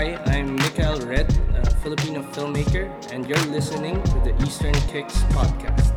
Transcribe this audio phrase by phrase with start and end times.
[0.00, 5.90] Hi, I'm Mikhail Red, a Filipino filmmaker, and you're listening to the Eastern Kicks podcast.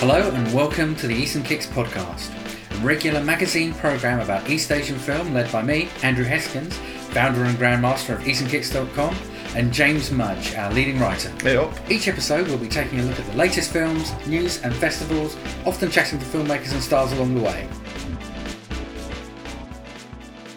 [0.00, 2.30] Hello and welcome to the Eastern Kicks podcast,
[2.70, 6.74] a regular magazine program about East Asian film led by me, Andrew Heskins,
[7.14, 9.16] founder and grandmaster of EasternKicks.com,
[9.54, 11.28] and James Mudge, our leading writer.
[11.28, 11.44] Up.
[11.46, 11.72] Oh.
[11.88, 15.92] Each episode we'll be taking a look at the latest films, news, and festivals, often
[15.92, 17.68] chatting to filmmakers and stars along the way.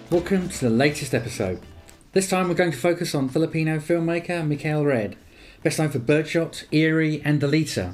[0.09, 1.61] Welcome to the latest episode.
[2.13, 5.15] This time we're going to focus on Filipino filmmaker Mikhail Red,
[5.61, 7.93] best known for Birdshot, Eerie, and Deleter.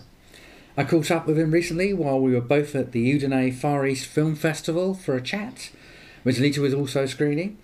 [0.77, 4.05] I caught up with him recently while we were both at the Udine Far East
[4.05, 5.69] Film Festival for a chat,
[6.23, 7.57] which Deleter was also screening.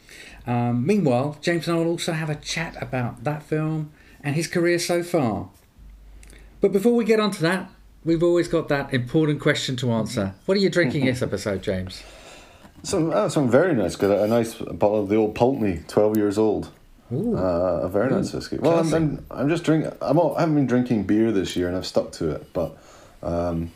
[0.48, 3.92] Um, meanwhile, James and I will also have a chat about that film
[4.24, 5.50] and his career so far.
[6.62, 7.70] But before we get on to that,
[8.04, 10.34] we've always got that important question to answer.
[10.46, 12.04] What are you drinking this episode, James?
[12.84, 13.96] Some, uh, some very nice.
[13.96, 16.72] Got a, nice bottle of the old Pulteney, twelve years old.
[17.12, 17.38] Ooh.
[17.38, 18.58] Uh, a very nice whiskey.
[18.58, 18.94] Well, I'm.
[18.94, 19.92] I'm, I'm just drinking.
[20.02, 22.54] I'm all, I haven't been drinking beer this year, and I've stuck to it.
[22.54, 22.78] But
[23.22, 23.72] um,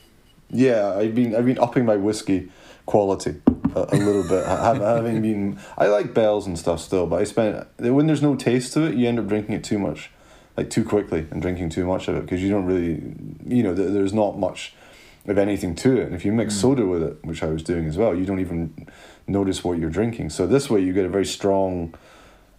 [0.49, 2.49] yeah, I've been I've been upping my whiskey
[2.85, 3.41] quality
[3.75, 4.45] a, a little bit.
[4.45, 8.73] Having been, I like bells and stuff still, but I spent when there's no taste
[8.73, 10.09] to it, you end up drinking it too much,
[10.57, 13.01] like too quickly, and drinking too much of it because you don't really,
[13.45, 14.73] you know, there's not much
[15.25, 16.05] of anything to it.
[16.05, 18.39] And if you mix soda with it, which I was doing as well, you don't
[18.39, 18.87] even
[19.27, 20.29] notice what you're drinking.
[20.31, 21.95] So this way, you get a very strong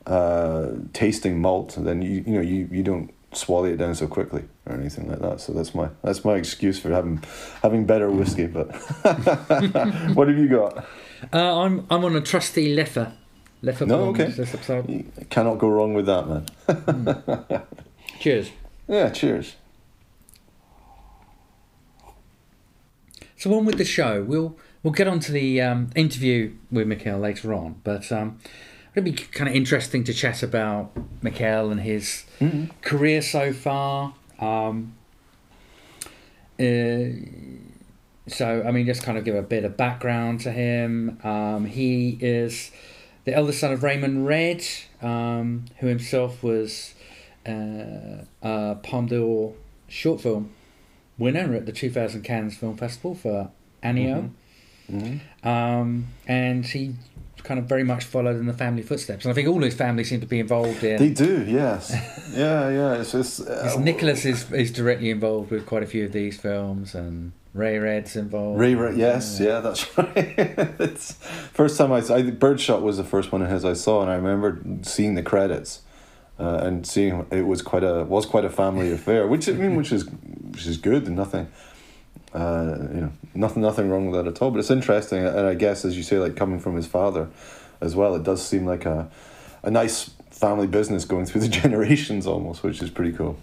[0.06, 4.06] uh, tasting malt, and then you you know you, you don't swallow it down so
[4.06, 5.40] quickly or anything like that.
[5.40, 7.22] So that's my that's my excuse for having
[7.62, 8.46] having better whiskey.
[8.46, 8.74] But
[10.14, 10.86] what have you got?
[11.32, 13.12] Uh, I'm I'm on a trusty Leffe.
[13.62, 14.26] Leffe No, okay.
[14.26, 14.88] this episode.
[14.91, 17.62] You cannot go wrong with that, man.
[18.20, 18.50] Cheers.
[18.88, 19.56] Yeah, cheers.
[23.36, 27.19] So on with the show, we'll we'll get on to the um, interview with Mikhail
[27.19, 28.38] later on, but um,
[28.94, 32.25] it'll be kind of interesting to chat about Mikhail and his
[32.82, 34.15] career so far.
[34.38, 34.94] Um,
[36.59, 37.19] uh,
[38.27, 41.19] so I mean, just kind of give a bit of background to him.
[41.25, 42.71] Um, he is
[43.25, 44.65] the eldest son of Raymond Red,
[45.03, 46.94] um, who himself was
[47.47, 49.54] uh, a Palme d'Or
[49.88, 50.50] short film
[51.19, 53.50] winner at the 2000 Cannes Film Festival for
[53.83, 54.31] Anino.
[55.43, 56.94] Um, and he
[57.44, 59.25] kind of very much followed in the family footsteps.
[59.25, 60.99] And I think all his family seem to be involved in.
[60.99, 61.93] They do, yes.
[62.32, 62.94] yeah, yeah.
[62.94, 66.94] It's just uh, Nicholas is, is directly involved with quite a few of these films,
[66.94, 68.59] and Ray Red's involved.
[68.59, 70.15] Ray, Ray, yes, yeah, that's right.
[70.16, 71.12] it's
[71.53, 74.16] first time I, I Birdshot was the first one of his I saw, and I
[74.16, 75.83] remember seeing the credits,
[76.41, 79.77] uh, and seeing it was quite a was quite a family affair, which I mean,
[79.77, 81.47] which is which is good and nothing,
[82.34, 84.50] uh, you know, nothing nothing wrong with that at all.
[84.50, 87.28] But it's interesting, and I guess as you say, like coming from his father,
[87.81, 89.09] as well, it does seem like a,
[89.62, 93.37] a nice family business going through the generations almost, which is pretty cool.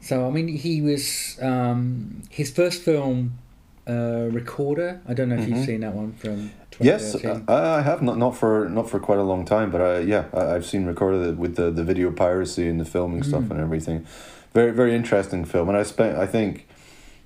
[0.00, 3.38] So I mean, he was um, his first film,
[3.88, 5.00] uh, Recorder.
[5.06, 6.52] I don't know if you've seen that one from.
[6.80, 7.44] Yes, 2013.
[7.48, 10.26] I, I have not not for not for quite a long time, but I, yeah,
[10.32, 14.06] I, I've seen Recorder with the, the video piracy and the filming stuff and everything.
[14.54, 16.66] Very very interesting film, and I spent I think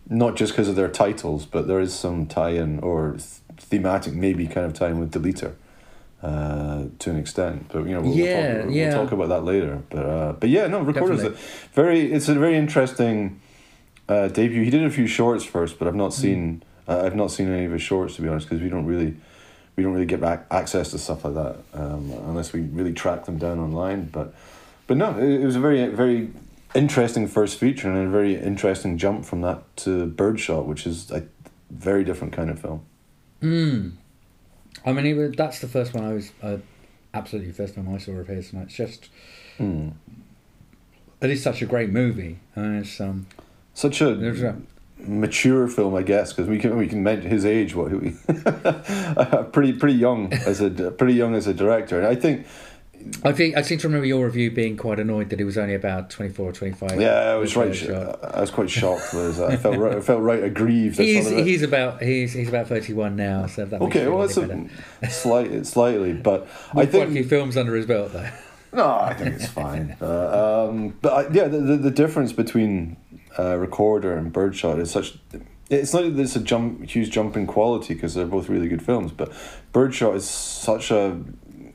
[0.08, 3.22] not just because of their titles, but there is some tie-in or th-
[3.58, 5.52] thematic maybe kind of tie-in with Deleter,
[6.22, 7.66] uh, to an extent.
[7.72, 8.88] But you know, we'll, Yeah, we'll, talk, yeah.
[8.88, 9.82] we'll talk about that later.
[9.90, 11.72] But uh, but yeah, no, recorders a Definitely.
[11.74, 13.40] very it's a very interesting
[14.08, 14.62] uh, debut.
[14.64, 16.20] He did a few shorts first, but I've not Mm.
[16.20, 18.84] seen uh, I've not seen any of his shorts to be honest, because we don't
[18.86, 19.14] really
[19.76, 23.24] we don't really get back access to stuff like that um, unless we really track
[23.26, 24.06] them down online.
[24.06, 24.34] But
[24.88, 26.30] but no, it, it was a very very
[26.74, 31.24] interesting first feature and a very interesting jump from that to Birdshot, which is a
[31.70, 32.82] very different kind of film.
[33.42, 33.92] Mm.
[34.84, 36.58] I mean, was, that's the first one I was uh,
[37.14, 39.08] absolutely the first time I saw of his, and it's just
[39.58, 39.92] Mm.
[41.20, 42.38] it is such a great movie.
[42.54, 43.26] And it's um,
[43.74, 44.56] Such a a
[44.98, 47.74] mature film, I guess, because we can we can mention his age.
[47.74, 47.98] What he
[49.52, 52.46] pretty pretty young as a pretty young as a director, and I think
[53.24, 55.74] I think I seem to remember your review being quite annoyed that it was only
[55.74, 57.00] about twenty four or twenty five.
[57.00, 57.90] yeah, I was right.
[57.90, 59.14] I was quite shocked.
[59.14, 60.98] I felt right, I felt right aggrieved.
[60.98, 64.08] He's he's about he's he's about thirty one now, so that okay.
[64.08, 64.68] Well, better.
[65.02, 68.30] a slight, slightly, but I think quite a few films under his belt though.
[68.72, 69.96] no, I think it's fine.
[70.00, 72.96] Uh, um, but I, yeah, the, the the difference between
[73.38, 75.18] uh, Recorder and Birdshot is such.
[75.70, 78.82] It's not that it's a jump, huge jump in quality because they're both really good
[78.82, 79.32] films, but
[79.72, 81.18] Birdshot is such a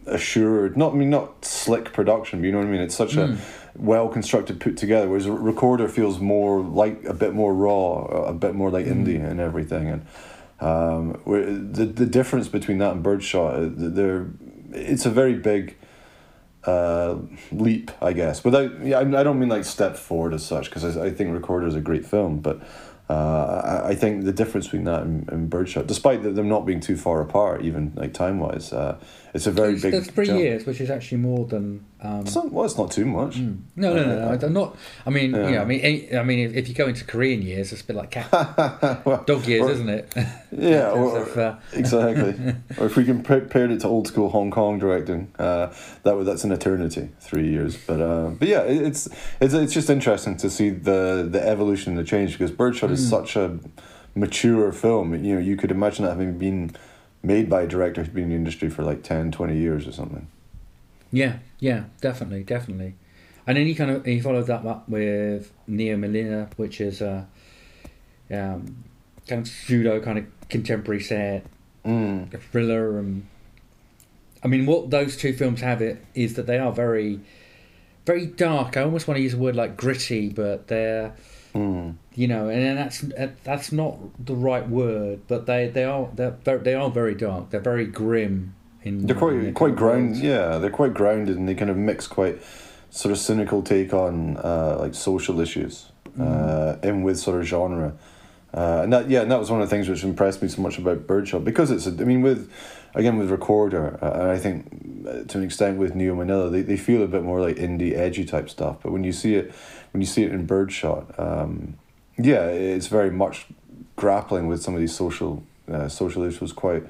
[0.08, 0.78] assured.
[0.78, 2.82] Not I mean not slick production, but you know what I mean.
[2.82, 3.38] It's such a
[3.76, 5.08] well constructed, put together.
[5.08, 9.24] Whereas a recorder feels more like a bit more raw, a bit more like indie
[9.24, 9.88] and everything.
[9.90, 10.06] And
[10.60, 14.28] um, where the the difference between that and Birdshot, uh, they're
[14.72, 15.76] it's a very big
[16.64, 17.16] uh,
[17.52, 18.44] leap, I guess.
[18.44, 21.34] Without, yeah, I I don't mean like step forward as such, because I, I think
[21.34, 22.62] Recorder is a great film, but
[23.10, 26.80] uh, I, I think the difference between that and, and Birdshot, despite them not being
[26.82, 28.98] too far apart, even like time wise, uh,
[29.34, 29.92] it's a very It's- big.
[29.94, 30.40] That's three jump.
[30.40, 31.86] years, which is actually more than.
[32.00, 33.38] Um, well, it's not too much.
[33.38, 34.40] no, no, no, no.
[34.46, 34.78] I'm not.
[35.06, 35.46] I mean, Yeah.
[35.50, 37.96] you know, I mean, I mean, if, you go into Korean years, it's a bit
[37.96, 38.30] like cat,
[39.26, 40.14] dog years, or- isn't it?
[40.52, 42.56] Yeah, or, of, uh, exactly.
[42.78, 43.40] or if we compare
[43.70, 45.74] it to old school Hong Kong directing, uh,
[46.04, 47.76] that would that's an eternity, three years.
[47.76, 49.10] But uh, but yeah, it, it's
[49.42, 52.94] it's it's just interesting to see the the evolution, and the change because Birdshot Hmm.
[52.94, 53.60] is such a
[54.16, 55.14] mature film.
[55.26, 56.76] You know, you could imagine that having been
[57.24, 59.92] made by a director who's been in the industry for like 10, 20 years or
[59.92, 60.28] something.
[61.12, 62.96] Yeah, yeah, definitely, definitely.
[63.46, 67.28] And then he kind of he followed that up with Neo Manila, which is a
[68.30, 68.84] um,
[69.28, 71.46] kind of pseudo kind of contemporary set,
[71.86, 72.34] Mm.
[72.34, 73.26] a thriller, and
[74.44, 77.22] I mean, what those two films have it is that they are very,
[78.06, 78.76] very dark.
[78.76, 81.14] I almost want to use a word like gritty, but they're
[81.56, 81.96] Mm.
[82.14, 83.06] you know, and then that's
[83.46, 87.50] that's not the right word, but they they are they're they are very dark.
[87.52, 88.54] They're very grim.
[88.88, 90.08] In They're quite their quite kind of ground.
[90.10, 90.22] words.
[90.22, 92.42] Yeah, they're quite grounded, and they kind of mix quite
[92.90, 97.94] sort of cynical take on uh, like social issues uh, in with sort of genre.
[98.54, 100.62] Uh, and that yeah, and that was one of the things which impressed me so
[100.62, 102.50] much about Birdshot because it's a, I mean with
[102.96, 106.62] again with Recorder uh, and I think uh, to an extent with Neo Manila they,
[106.62, 109.54] they feel a bit more like indie edgy type stuff but when you see it
[109.92, 111.78] when you see it in Birdshot um,
[112.18, 113.48] yeah it's very much
[113.98, 116.84] grappling with some of these social uh, social issues quite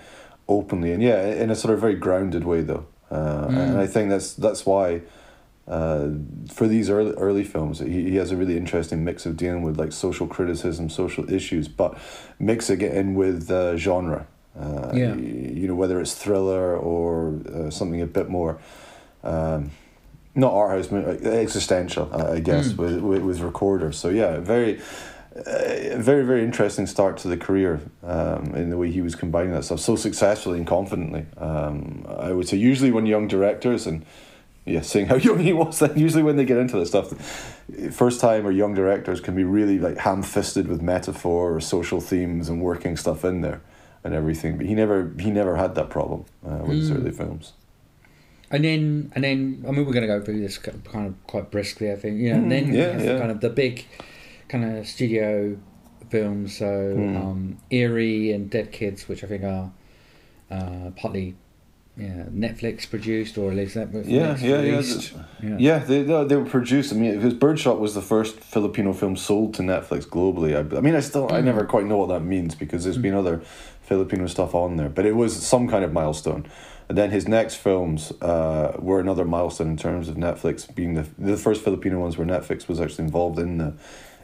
[0.47, 4.09] openly and yeah in a sort of very grounded way though uh, and I think
[4.09, 5.01] that's that's why
[5.67, 6.09] uh,
[6.49, 9.77] for these early early films, he, he has a really interesting mix of dealing with
[9.77, 11.97] like social criticism, social issues, but
[12.39, 14.27] mixing it in with uh, genre.
[14.57, 15.15] Uh, Yeah.
[15.15, 18.59] You know, whether it's thriller or uh, something a bit more,
[19.23, 19.71] um,
[20.35, 23.91] not art house, but existential, I I guess, with, with with Recorder.
[23.91, 24.79] So yeah, very.
[25.45, 29.51] Uh, very very interesting start to the career um, in the way he was combining
[29.53, 31.25] that stuff so successfully and confidently.
[31.37, 34.05] Um, I would say usually when young directors and
[34.65, 37.09] yeah, seeing how young he was then usually when they get into this stuff,
[37.91, 42.01] first time or young directors can be really like ham fisted with metaphor or social
[42.01, 43.61] themes and working stuff in there
[44.03, 44.57] and everything.
[44.57, 47.53] But he never he never had that problem uh, with his early films.
[48.49, 51.51] And then, and then, I mean, we're going to go through this kind of quite
[51.51, 52.17] briskly, I think.
[52.19, 53.19] You know, and then Mm, yeah, yeah.
[53.19, 53.85] kind of the big
[54.49, 55.57] kind of studio
[56.09, 57.17] films, so Hmm.
[57.17, 59.71] um, Eerie and Dead Kids, which I think are
[60.49, 61.35] uh, partly
[61.97, 64.61] yeah, Netflix produced or at least Netflix Yeah, yeah, yeah.
[64.61, 65.13] released.
[65.41, 65.55] Yeah.
[65.57, 66.93] Yeah, they, they, they were produced.
[66.93, 70.53] I mean, because Birdshot was the first Filipino film sold to Netflix globally.
[70.55, 73.15] I, I mean, I still, I never quite know what that means because there's been
[73.15, 73.41] other
[73.81, 76.45] Filipino stuff on there, but it was some kind of milestone.
[76.87, 81.05] And then his next films uh, were another milestone in terms of Netflix being the
[81.17, 83.73] the first Filipino ones where Netflix was actually involved in the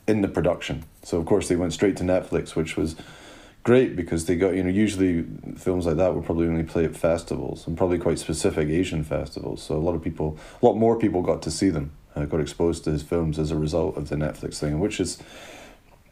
[0.07, 0.83] in the production.
[1.03, 2.95] So of course they went straight to Netflix, which was
[3.63, 5.25] great because they got you know usually
[5.57, 9.63] films like that would probably only play at festivals and probably quite specific Asian festivals.
[9.63, 12.41] So a lot of people, a lot more people got to see them, uh, got
[12.41, 15.21] exposed to his films as a result of the Netflix thing, which is.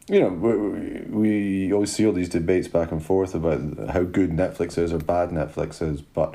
[0.08, 4.30] You know, we, we always see all these debates back and forth about how good
[4.30, 6.34] Netflix is or bad Netflix is, but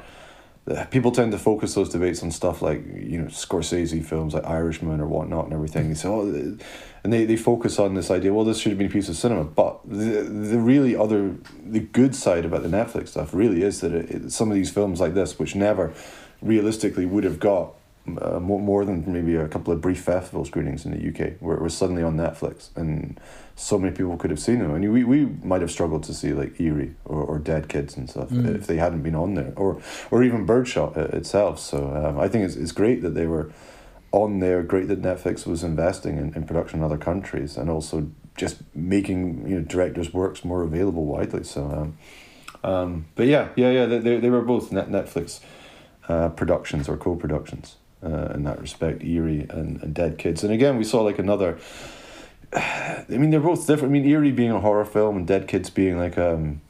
[0.91, 4.99] people tend to focus those debates on stuff like you know Scorsese films like Irishman
[4.99, 5.95] or whatnot and everything.
[5.95, 6.57] So, oh,
[7.03, 8.33] and they, they focus on this idea.
[8.33, 11.79] Well, this should have been a piece of cinema, but the the really other the
[11.79, 14.99] good side about the Netflix stuff really is that it, it, some of these films
[14.99, 15.93] like this, which never
[16.41, 17.73] realistically would have got
[18.21, 21.55] uh, more, more than maybe a couple of brief festival screenings in the UK, where
[21.55, 23.19] it was suddenly on Netflix, and
[23.59, 24.73] so many people could have seen them.
[24.75, 28.07] And we, we might have struggled to see like Eerie or, or Dead Kids and
[28.07, 31.59] stuff if they hadn't been on there, or or even Birdshot itself.
[31.59, 33.51] So um, I think it's, it's great that they were
[34.11, 34.61] on there.
[34.61, 39.47] Great that Netflix was investing in, in production in other countries, and also just making
[39.47, 41.43] you know directors' works more available widely.
[41.43, 41.97] So, um,
[42.63, 45.39] um, but yeah, yeah, yeah, they, they, they were both net Netflix
[46.07, 50.43] uh, productions or co-productions uh, in that respect, Eerie and, and Dead Kids.
[50.43, 51.57] And again, we saw like another.
[52.53, 53.91] I mean, they're both different.
[53.91, 56.61] I mean, Eerie being a horror film and Dead Kids being like um,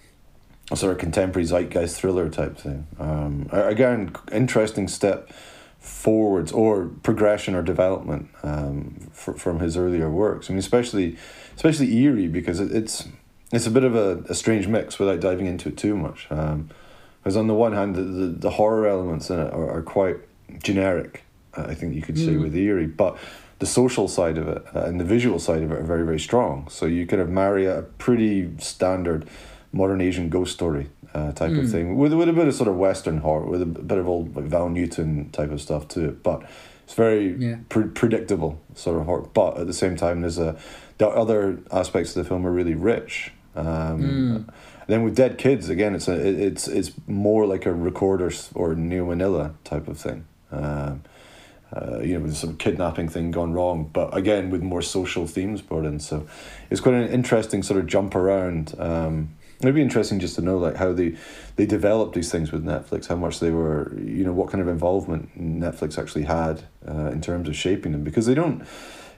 [0.72, 2.88] a sort of contemporary zeitgeist thriller type thing.
[3.00, 5.30] Um, again, interesting step
[5.80, 10.50] forwards or progression or development um, fr- from his earlier works.
[10.50, 11.18] I mean, especially
[11.56, 13.08] especially Eerie because it, it's
[13.54, 16.28] it's a bit of a, a strange mix without diving into it too much.
[16.30, 16.70] Um,
[17.24, 20.18] Because on the one hand, the, the, the horror elements in it are, are quite
[20.64, 21.24] generic.
[21.56, 22.42] uh, I think you could say Mm.
[22.42, 23.18] with eerie, but
[23.60, 26.20] the social side of it uh, and the visual side of it are very very
[26.20, 26.68] strong.
[26.70, 29.28] So you kind of marry a pretty standard
[29.74, 31.72] modern Asian ghost story uh, type of Mm.
[31.72, 34.36] thing with with a bit of sort of Western horror, with a bit of old
[34.36, 36.44] like Val Lewton type of stuff to it, but.
[36.90, 37.58] It's very Yeah.
[37.68, 40.56] pre- predictable sort of horror, but at the same time, there's a
[41.00, 43.34] the other aspects of the film are really rich.
[43.58, 43.66] Um,
[44.02, 44.46] Mm.
[44.88, 49.06] Then with Dead Kids, again, it's a it's it's more like a recorder or Neo
[49.06, 50.24] Manila type of thing.
[50.50, 51.02] Um,
[51.76, 55.62] uh, you know, with some kidnapping thing gone wrong, but again with more social themes
[55.62, 56.00] brought in.
[56.00, 56.26] So
[56.70, 58.74] it's quite an interesting sort of jump around.
[58.80, 61.16] Um, it'd be interesting just to know like how they
[61.56, 64.68] they developed these things with Netflix, how much they were, you know, what kind of
[64.68, 68.64] involvement Netflix actually had uh, in terms of shaping them, because they don't.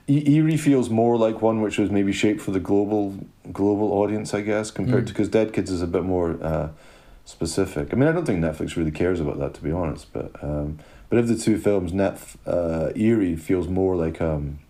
[0.08, 3.14] E- Eerie feels more like one which was maybe shaped for the global
[3.52, 5.06] global audience, I guess, compared Mm.
[5.08, 6.68] to because Dead Kids is a bit more uh,
[7.24, 7.92] specific.
[7.92, 10.12] I mean, I don't think Netflix really cares about that, to be honest.
[10.12, 10.78] But um,
[11.10, 14.60] but of the two films, Net uh, Eerie feels more like um,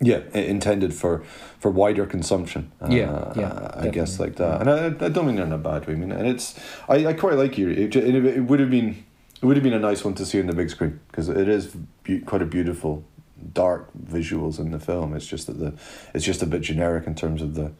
[0.00, 1.22] yeah, intended for
[1.60, 2.72] for wider consumption.
[2.80, 5.58] Uh, Yeah, yeah, I guess like that, and I, I don't mean that in a
[5.58, 5.92] bad way.
[5.92, 6.58] I mean, and it's
[6.88, 7.84] I, I quite like Eerie.
[7.84, 9.04] It, it, it would have been
[9.40, 11.48] it would have been a nice one to see on the big screen because it
[11.48, 13.04] is be- quite a beautiful
[13.52, 15.14] dark visuals in the film.
[15.14, 15.74] It's just that the
[16.14, 17.72] it's just a bit generic in terms of the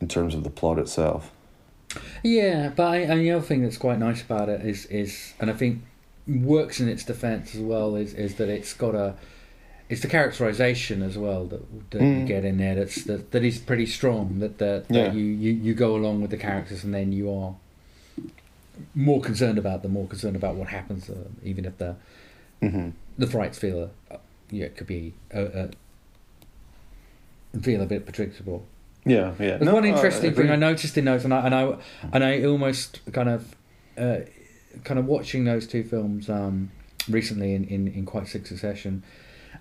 [0.00, 1.30] in terms of the plot itself.
[2.22, 5.50] Yeah, but I, and the other thing that's quite nice about it is is and
[5.50, 5.82] I think
[6.38, 9.14] works in its defence as well is is that it's got a
[9.88, 12.26] it's the characterization as well that that you Mm.
[12.26, 15.12] get in there that's that, that is pretty strong that that, that Yeah.
[15.12, 17.54] you, you you go along with the characters and then you are
[18.94, 21.96] more concerned about them more concerned about what happens uh, even if the
[22.62, 22.90] Mm-hmm.
[23.18, 24.16] the frights feel uh,
[24.50, 25.68] yeah it could be uh, uh,
[27.62, 28.66] feel a bit predictable
[29.04, 29.56] Yeah, yeah.
[29.56, 30.50] there's No, one I interesting thing.
[30.50, 31.76] I noticed in those, and I and I
[32.12, 33.54] and I almost kind of,
[33.98, 34.18] uh,
[34.84, 36.70] kind of watching those two films um,
[37.08, 39.02] recently in, in, in quite quick succession,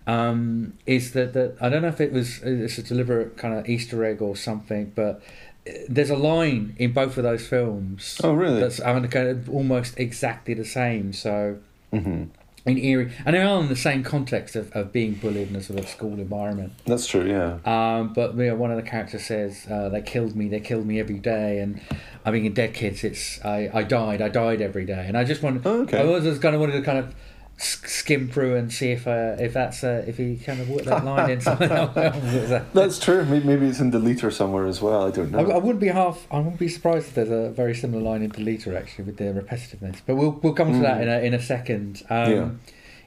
[0.07, 3.67] um, is that that I don't know if it was it's a deliberate kind of
[3.67, 5.21] Easter egg or something, but
[5.67, 8.19] uh, there's a line in both of those films.
[8.23, 8.59] Oh, really?
[8.59, 11.13] That's I mean, kind of almost exactly the same.
[11.13, 11.59] So
[11.93, 12.25] Mm-hmm.
[12.65, 15.61] In eerie, and they're all in the same context of, of being bullied in a
[15.61, 16.73] sort of school environment.
[16.85, 17.25] That's true.
[17.25, 17.59] Yeah.
[17.65, 20.47] Um, but you know, one of the characters says, uh, "They killed me.
[20.49, 21.81] They killed me every day." And
[22.25, 24.21] I mean, in Dead Kids, it's I, I died.
[24.21, 25.05] I died every day.
[25.07, 25.99] And I just wanted, Oh, okay.
[25.99, 27.15] I was just kind of wanted to kind of
[27.61, 31.03] skim through and see if uh, if that's uh, if he kind of worked that
[31.03, 31.93] line in something else.
[32.73, 33.25] That's true.
[33.25, 35.05] Maybe, it's in Deleter somewhere as well.
[35.07, 35.39] I don't know.
[35.51, 36.25] I wouldn't be half.
[36.31, 39.25] I wouldn't be surprised if there's a very similar line in Deleter actually with the
[39.25, 40.01] repetitiveness.
[40.05, 41.01] But we'll we'll come to that Mm.
[41.03, 42.03] in a in a second.
[42.09, 42.49] Um, Yeah.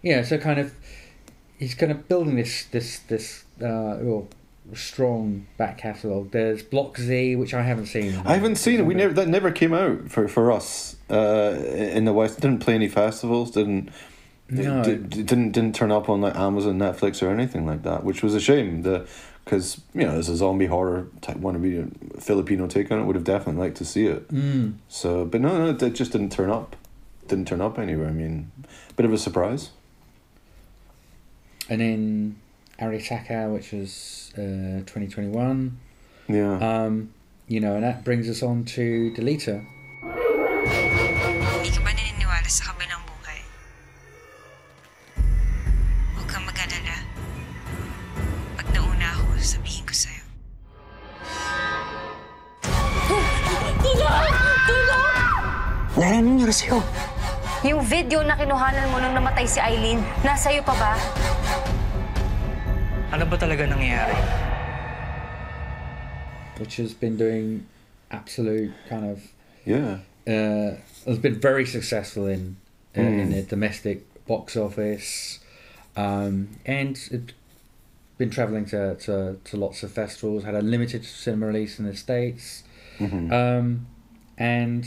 [0.02, 0.22] yeah.
[0.22, 0.74] So kind of,
[1.58, 4.28] he's kind of building this this this uh, well,
[4.74, 6.30] strong back catalogue.
[6.32, 8.14] There's Block Z, which I haven't seen.
[8.26, 8.86] I haven't seen it.
[8.86, 11.54] We never that never came out for for us uh,
[11.96, 12.40] in the West.
[12.40, 13.50] Didn't play any festivals.
[13.52, 13.90] Didn't.
[14.52, 14.84] No.
[14.84, 18.34] Did, didn't didn't turn up on like Amazon, Netflix, or anything like that, which was
[18.34, 18.82] a shame.
[18.82, 19.06] The
[19.44, 21.86] because you know as a zombie horror type one be a
[22.20, 24.28] Filipino take on it, would have definitely liked to see it.
[24.28, 24.74] Mm.
[24.88, 26.76] So, but no, no, it just didn't turn up.
[27.28, 28.08] Didn't turn up anywhere.
[28.08, 28.50] I mean,
[28.96, 29.70] bit of a surprise.
[31.68, 32.36] And then
[32.78, 35.78] Arisaka, which was uh, 2021.
[36.28, 36.58] Yeah.
[36.58, 37.14] Um,
[37.48, 39.64] you know, and that brings us on to Deleter.
[56.02, 56.82] Wala na sa'yo.
[57.62, 60.98] Yung video na kinuhanan mo nung namatay si Eileen, nasa iyo pa ba?
[63.14, 64.18] Ano ba talaga nangyayari?
[66.58, 67.66] which has been doing
[68.10, 69.18] absolute kind of
[69.66, 69.98] yeah.
[70.30, 70.74] uh,
[71.06, 72.54] has been very successful in
[72.94, 73.34] uh, in Mm.
[73.34, 75.38] the domestic box office,
[75.96, 77.30] um, and it
[78.18, 80.42] been traveling to, to, to lots of festivals.
[80.44, 82.62] Had a limited cinema release in the states,
[82.98, 83.30] Mhm.
[83.32, 83.86] um,
[84.38, 84.82] and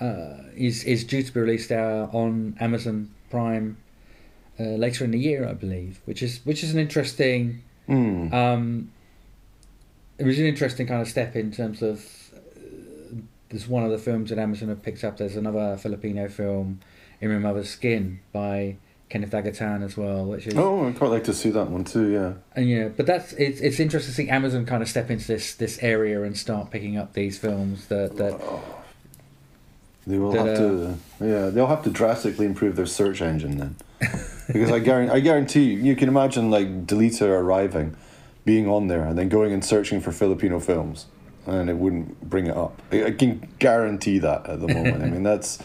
[0.00, 3.76] uh, is is due to be released uh, on Amazon Prime
[4.58, 6.00] uh, later in the year, I believe.
[6.04, 7.62] Which is which is an interesting.
[7.88, 8.32] Mm.
[8.32, 8.92] Um,
[10.18, 12.04] it was an interesting kind of step in terms of
[12.34, 13.16] uh,
[13.48, 15.16] there's one of the films that Amazon have picked up.
[15.16, 16.80] There's another Filipino film,
[17.20, 18.76] In My Mother's Skin, by
[19.08, 22.08] Kenneth Dagatan as well, which is oh, I'd quite like to see that one too.
[22.08, 22.34] Yeah.
[22.54, 25.54] and yeah, but that's it's it's interesting to see Amazon kind of step into this
[25.56, 28.40] this area and start picking up these films that that
[30.10, 33.76] They will That, have to, yeah, they'll have to drastically improve their search engine then,
[34.46, 37.96] because I guarantee, I guarantee you, you can imagine like Deleter arriving,
[38.44, 41.06] being on there, and then going and searching for Filipino films,
[41.46, 42.82] and it wouldn't bring it up.
[42.90, 45.02] I, I can guarantee that at the moment.
[45.02, 45.58] I mean, that's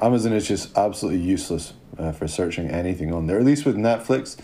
[0.00, 3.38] Amazon is just absolutely useless uh, for searching anything on there.
[3.38, 4.38] At least with Netflix,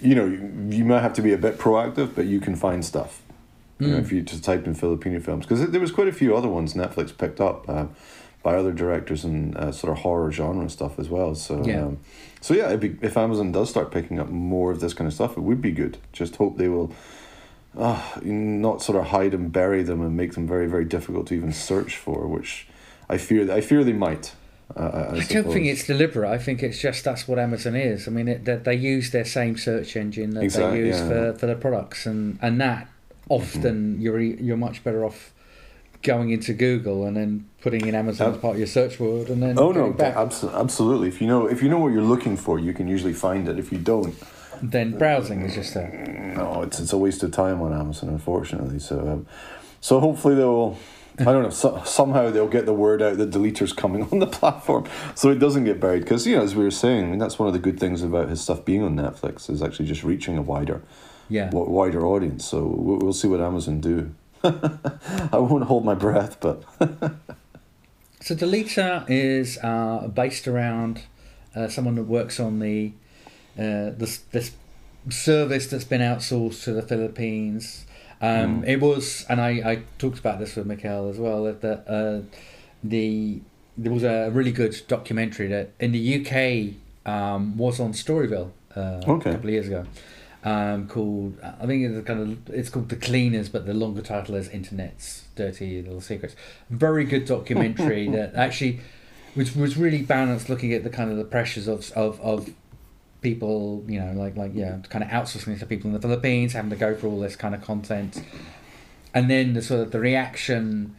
[0.00, 2.84] you know, you, you might have to be a bit proactive, but you can find
[2.84, 3.22] stuff.
[3.80, 6.36] You know, if you just type in Filipino films, because there was quite a few
[6.36, 7.86] other ones Netflix picked up uh,
[8.48, 11.34] by other directors and uh, sort of horror genre stuff as well.
[11.34, 11.84] So Yeah.
[11.84, 11.98] um,
[12.40, 15.12] so yeah, it'd be, if Amazon does start picking up more of this kind of
[15.12, 15.98] stuff, it would be good.
[16.14, 16.90] Just hope they will
[17.76, 21.34] uh, not sort of hide and bury them and make them very very difficult to
[21.34, 22.66] even search for, which
[23.10, 24.32] I fear I fear they might.
[24.74, 26.30] Uh, I, I, don't think it's deliberate.
[26.30, 28.08] I think it's just that's what Amazon is.
[28.08, 31.08] I mean, it, that they use their same search engine that Exactly, they use yeah.
[31.08, 32.88] for, for their products, and and that
[33.28, 35.34] often you're e- you're much better off
[36.02, 39.42] going into Google and then putting in Amazon as part of your search word, and
[39.42, 41.08] then Oh no, back, absolutely.
[41.08, 43.58] If you know if you know what you're looking for, you can usually find it.
[43.58, 44.14] If you don't,
[44.62, 45.88] then browsing is just a
[46.36, 48.78] no, it's it's a waste of time on Amazon, unfortunately.
[48.78, 49.26] So, um,
[49.80, 50.78] so hopefully they'll.
[51.20, 51.50] I don't know.
[51.50, 54.84] So, somehow they'll get the word out that deleter's coming on the platform,
[55.16, 56.04] so it doesn't get buried.
[56.04, 58.04] Because you know, as we were saying, I mean, that's one of the good things
[58.04, 60.80] about his stuff being on Netflix is actually just reaching a wider,
[61.28, 61.50] yeah.
[61.50, 62.44] wider audience.
[62.44, 64.14] So we'll, we'll see what Amazon do.
[65.32, 66.62] I won't hold my breath, but
[68.20, 71.02] So Deleter is uh, based around
[71.54, 72.92] uh, someone that works on the
[73.58, 74.52] uh, this this
[75.08, 77.86] service that's been outsourced to the Philippines.
[78.20, 81.44] Um, It was, and I, I talked about this with Mikhail as well.
[81.44, 82.22] That, that uh,
[82.82, 83.40] the
[83.76, 86.74] there was a really good documentary that in the UK
[87.10, 89.30] um, was on Storyville uh, Okay.
[89.30, 89.84] a couple of years ago.
[90.44, 94.36] Um, called I think it's kind of it's called The Cleaners, but the longer title
[94.36, 96.36] is Internet's Dirty Little Secrets.
[96.70, 98.80] Very good documentary that actually
[99.34, 102.50] was was really balanced, looking at the kind of the pressures of of, of
[103.20, 106.70] people, you know, like like yeah, kind of outsourcing to people in the Philippines, having
[106.70, 108.22] to go through all this kind of content,
[109.14, 110.96] and then the sort of the reaction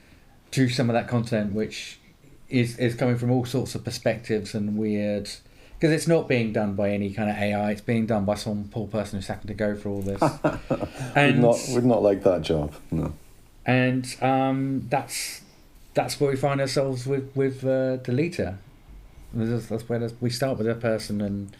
[0.51, 2.00] to some of that content, which
[2.50, 5.29] is is coming from all sorts of perspectives and weird.
[5.79, 8.65] Because it's not being done by any kind of AI, it's being done by some
[8.70, 10.20] poor person who's having to go for all this.
[10.44, 12.74] would and not would not like that job.
[12.92, 13.13] No.
[13.65, 15.42] and um, that's
[15.94, 18.57] that's where we find ourselves with with uh, Deleter.
[19.33, 21.55] That's, where we start with a person, and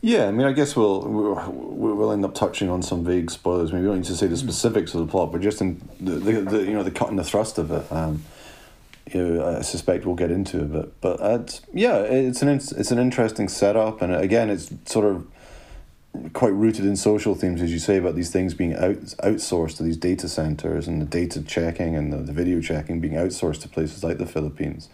[0.00, 3.72] Yeah, I mean, I guess we'll we'll end up touching on some vague spoilers.
[3.72, 6.12] Maybe we don't need to say the specifics of the plot, but just in the,
[6.12, 7.90] the, the you know the cut and the thrust of it.
[7.90, 8.24] Um,
[9.12, 12.48] you know, I suspect we'll get into a bit, but uh, it's, yeah, it's an
[12.48, 15.26] in- it's an interesting setup, and again, it's sort of
[16.32, 19.82] quite rooted in social themes, as you say, about these things being out outsourced to
[19.82, 23.68] these data centers and the data checking and the, the video checking being outsourced to
[23.68, 24.88] places like the Philippines.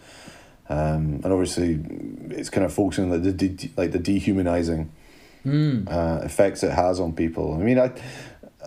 [0.69, 1.81] Um, and obviously,
[2.31, 4.91] it's kind of focusing on the, the de- like the dehumanizing
[5.89, 7.55] uh, effects it has on people.
[7.55, 7.93] I mean, I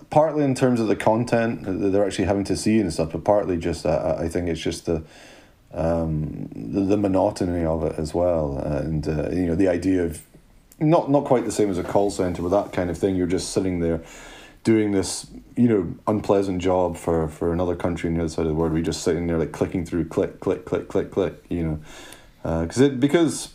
[0.10, 3.23] partly in terms of the content that they're actually having to see and stuff, but
[3.23, 5.04] partly just uh, I think it's just the
[5.71, 10.21] um, the, the monotony of it as well, and uh, you know the idea of
[10.79, 13.15] not not quite the same as a call center, but that kind of thing.
[13.15, 14.01] You're just sitting there
[14.63, 18.49] doing this, you know, unpleasant job for, for another country on the other side of
[18.49, 18.73] the world.
[18.73, 21.43] We're just sitting there like clicking through, click, click, click, click, click.
[21.49, 21.63] You
[22.43, 23.53] know, because it because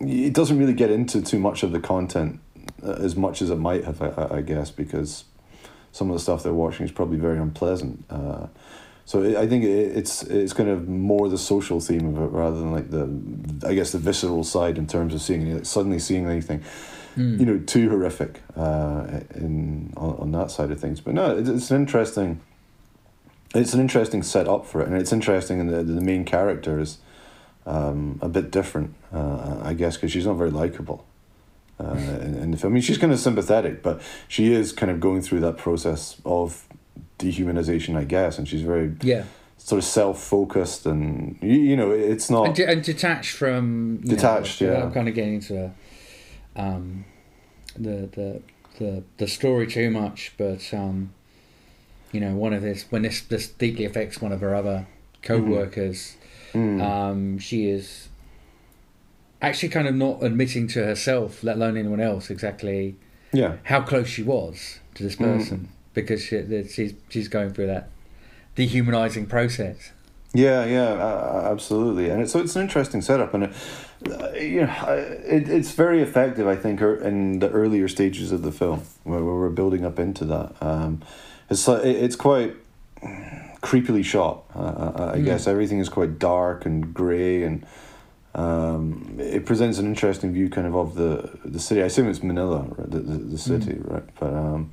[0.00, 2.40] it doesn't really get into too much of the content
[2.82, 5.24] uh, as much as it might have, I, I guess, because
[5.92, 8.04] some of the stuff they're watching is probably very unpleasant.
[8.10, 8.48] Uh,
[9.06, 12.36] so it, I think it, it's it's kind of more the social theme of it
[12.36, 15.98] rather than like the I guess the visceral side in terms of seeing like suddenly
[15.98, 16.62] seeing anything,
[17.38, 21.00] you know, too horrific uh, in on, on that side of things.
[21.00, 22.40] But no, it's, it's an interesting.
[23.54, 26.98] It's an interesting setup for it, and it's interesting, and the the main character is
[27.66, 31.04] um, a bit different, uh, I guess, because she's not very likable.
[31.78, 34.90] Uh, in, in the film, I mean, she's kind of sympathetic, but she is kind
[34.90, 36.68] of going through that process of
[37.18, 39.24] dehumanization, I guess, and she's very yeah,
[39.58, 42.46] sort of self-focused, and you, you know, it's not.
[42.46, 44.82] and, de- and detached from you know, Detached, yeah.
[44.84, 45.70] I'm kind of getting into
[46.56, 47.04] um,
[47.76, 48.42] the the
[48.78, 51.12] the the story too much, but um,
[52.12, 54.86] you know, one of this when this this deeply affects one of her other
[55.22, 56.16] co-workers,
[56.52, 56.80] Mm.
[56.80, 58.08] um, she is
[59.42, 62.94] actually kind of not admitting to herself, let alone anyone else, exactly
[63.32, 65.18] yeah, how close she was to this Mm.
[65.36, 67.88] person because she, she's she's going through that
[68.54, 69.92] dehumanizing process.
[70.36, 73.52] Yeah, yeah, uh, absolutely, and it, so it's an interesting setup, and it,
[74.10, 74.84] uh, you know,
[75.24, 76.48] it, it's very effective.
[76.48, 80.00] I think er- in the earlier stages of the film, where, where we're building up
[80.00, 81.02] into that, um,
[81.48, 82.56] it's like it, it's quite
[83.62, 84.42] creepily shot.
[84.56, 87.64] Uh, I- I guess everything is quite dark and grey, and
[88.34, 91.80] um, it presents an interesting view, kind of of the the city.
[91.80, 92.90] I assume it's Manila, right?
[92.90, 94.02] the, the, the city, right?
[94.18, 94.72] But um,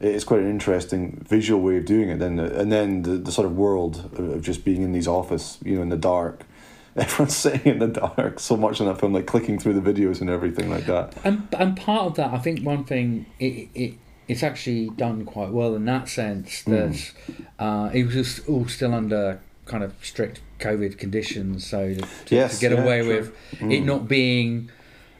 [0.00, 2.18] it's quite an interesting visual way of doing it.
[2.18, 5.76] Then and then the, the sort of world of just being in these office, you
[5.76, 6.44] know, in the dark.
[6.96, 10.20] Everyone's sitting in the dark so much in that film, like clicking through the videos
[10.20, 11.14] and everything like that.
[11.22, 13.94] And and part of that, I think one thing it it
[14.26, 17.12] it's actually done quite well in that sense that
[17.58, 22.58] uh, it was just all still under kind of strict COVID conditions, so to, Yes,
[22.58, 23.32] to get yeah, away true.
[23.60, 24.70] with it not being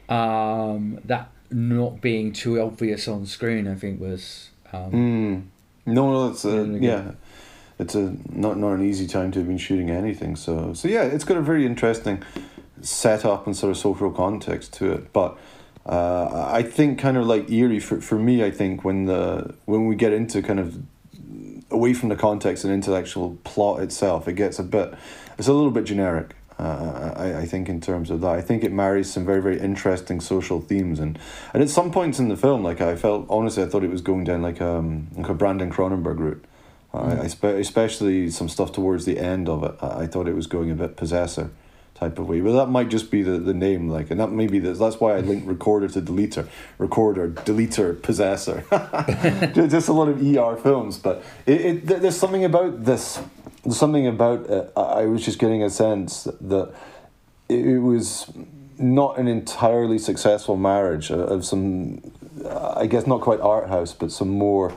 [0.09, 4.50] um, that not being too obvious on screen, I think was.
[4.73, 5.43] Um, Mm.
[5.87, 7.13] No, no, it's a, yeah,
[7.79, 10.37] it's a not not an easy time to have been shooting anything.
[10.37, 12.23] So so yeah, it's got a very interesting
[12.83, 15.13] setup and sort of social context to it.
[15.13, 15.39] But
[15.87, 18.45] uh, I think kind of like eerie for for me.
[18.45, 20.79] I think when the when we get into kind of
[21.71, 24.93] away from the context and into the actual plot itself, it gets a bit,
[25.39, 26.35] it's a little bit generic.
[26.61, 29.59] Uh, I, I think in terms of that, I think it marries some very very
[29.59, 31.19] interesting social themes and
[31.55, 34.03] and at some points in the film, like I felt honestly, I thought it was
[34.03, 36.45] going down like um like a Brandon Cronenberg route.
[36.93, 39.75] I, I spe- especially some stuff towards the end of it.
[39.81, 41.51] I, I thought it was going a bit possessor
[41.95, 44.59] type of way, but that might just be the, the name, like, and that maybe
[44.59, 48.65] that's that's why I linked recorder to deleter, recorder, deleter, possessor.
[49.55, 53.21] Just- just a lot of ER films, but it, it there's something about this,
[53.65, 54.73] there's something about it.
[54.77, 56.73] I was just getting a sense that
[57.49, 58.31] it, was
[58.79, 62.01] not an entirely successful marriage of, of some,
[62.49, 64.73] I guess not quite art house, but some more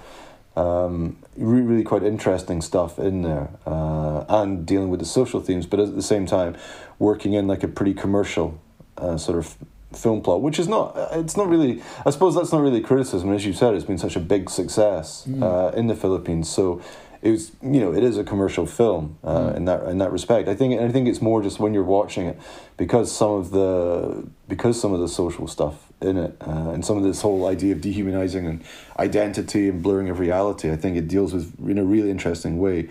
[0.55, 5.65] um, re- really quite interesting stuff in there, uh, and dealing with the social themes,
[5.65, 6.55] but at the same time,
[6.99, 8.59] working in like a pretty commercial
[8.97, 9.57] uh, sort of
[9.95, 10.95] film plot, which is not.
[11.13, 11.81] It's not really.
[12.05, 13.31] I suppose that's not really criticism.
[13.31, 16.81] As you said, it's been such a big success uh, in the Philippines, so.
[17.23, 20.49] It was, you know, it is a commercial film uh, in that in that respect.
[20.49, 22.37] I think, and I think it's more just when you're watching it,
[22.75, 26.97] because some of the because some of the social stuff in it, uh, and some
[26.97, 28.61] of this whole idea of dehumanizing and
[28.99, 30.69] identity and blurring of reality.
[30.69, 32.89] I think it deals with in a really interesting way,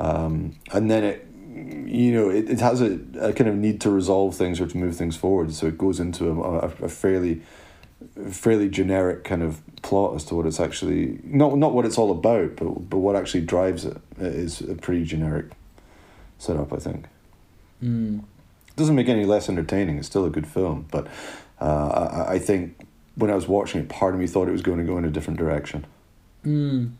[0.00, 1.26] um, and then it,
[1.86, 4.76] you know, it, it has a, a kind of need to resolve things or to
[4.76, 5.54] move things forward.
[5.54, 7.42] So it goes into a, a, a fairly
[8.30, 12.10] fairly generic kind of plot as to what it's actually not not what it's all
[12.10, 15.46] about, but but what actually drives it is a pretty generic
[16.38, 16.72] setup.
[16.72, 17.06] I think
[17.82, 18.22] mm,
[18.76, 19.98] doesn't make it any less entertaining.
[19.98, 21.06] It's still a good film, but
[21.60, 24.62] uh, I, I think when I was watching it, part of me thought it was
[24.62, 25.86] going to go in a different direction.
[26.44, 26.92] mm.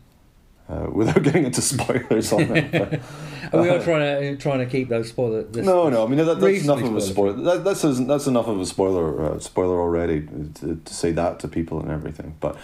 [0.69, 2.71] Uh, without getting into spoilers on it.
[2.71, 3.01] But,
[3.51, 5.41] And we are trying to trying to keep those spoiler.
[5.41, 6.03] This, no, no.
[6.03, 7.33] I mean that, that's enough of a spoiler.
[7.33, 10.27] That, that's that's enough of a spoiler uh, spoiler already
[10.59, 12.35] to, to say that to people and everything.
[12.39, 12.57] But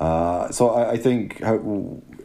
[0.00, 1.56] uh, so I, I think how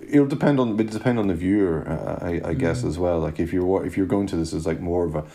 [0.08, 1.86] it'll depend on it depend on the viewer.
[1.90, 3.20] Uh, I, I guess as well.
[3.20, 5.26] Like if you're if you're going to this as like more of a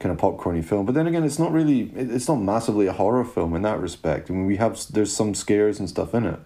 [0.00, 2.92] kind of popcorny film, but then again, it's not really it, it's not massively a
[2.92, 4.28] horror film in that respect.
[4.28, 6.40] I mean, we have there's some scares and stuff in it.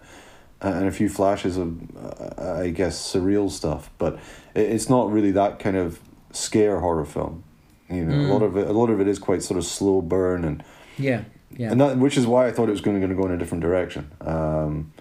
[0.61, 4.19] And a few flashes of, uh, I guess, surreal stuff, but
[4.53, 5.99] it's not really that kind of
[6.31, 7.43] scare horror film.
[7.89, 10.01] You know, a lot of it, a lot of it is quite sort of slow
[10.01, 10.63] burn, and
[10.97, 11.23] Yeah,
[11.55, 11.71] yeah.
[11.71, 13.61] and that which is why I thought it was going to go in a different
[13.63, 14.11] direction.
[14.21, 14.91] Um,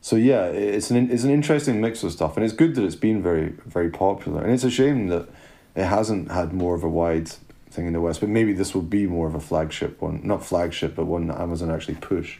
[0.00, 2.94] so yeah, it's an it's an interesting mix of stuff, and it's good that it's
[2.96, 4.42] been very very popular.
[4.42, 5.28] And it's a shame that
[5.74, 7.28] it hasn't had more of a wide
[7.70, 8.20] thing in the West.
[8.20, 11.40] But maybe this will be more of a flagship one, not flagship, but one that
[11.40, 12.38] Amazon actually push,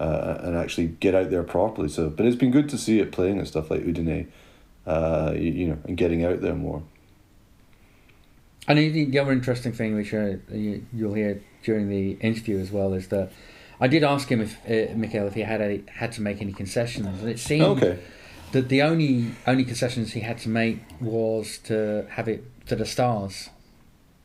[0.00, 1.88] uh, and actually get out there properly.
[1.88, 4.26] So, but it's been good to see it playing and stuff like Udine,
[4.86, 6.82] uh, you, you know, and getting out there more.
[8.66, 12.70] And the, the other interesting thing, which uh, you, you'll hear during the interview as
[12.70, 13.30] well, is that
[13.80, 16.52] I did ask him if uh, Mikhail if he had a, had to make any
[16.52, 17.98] concessions, and it seemed Okay.
[18.52, 22.86] that the only only concessions he had to make was to have it to the
[22.86, 23.50] stars,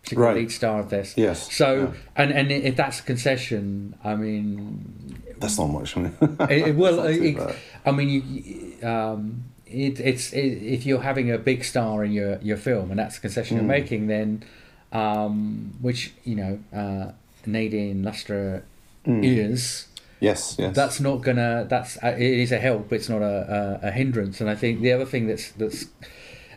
[0.06, 0.34] to Right.
[0.34, 1.14] the lead star of this.
[1.18, 1.52] Yes.
[1.54, 5.96] So, and and if that's a concession, I mean, That's not much.
[5.98, 7.38] it, well, it.
[7.86, 12.38] I mean, you, um, it, it's it, if you're having a big star in your,
[12.42, 13.62] your film and that's the concession Mm.
[13.62, 14.44] you're making, then
[14.92, 17.12] um, which you know uh,
[17.46, 18.64] Nadine Lustre
[19.06, 19.24] Mm.
[19.24, 19.88] is.
[20.20, 20.74] Yes, yes.
[20.76, 21.68] That's not gonna.
[21.70, 22.92] That's uh, it is a help.
[22.92, 24.42] It's not a, a, a hindrance.
[24.42, 25.86] And I think the other thing that's that's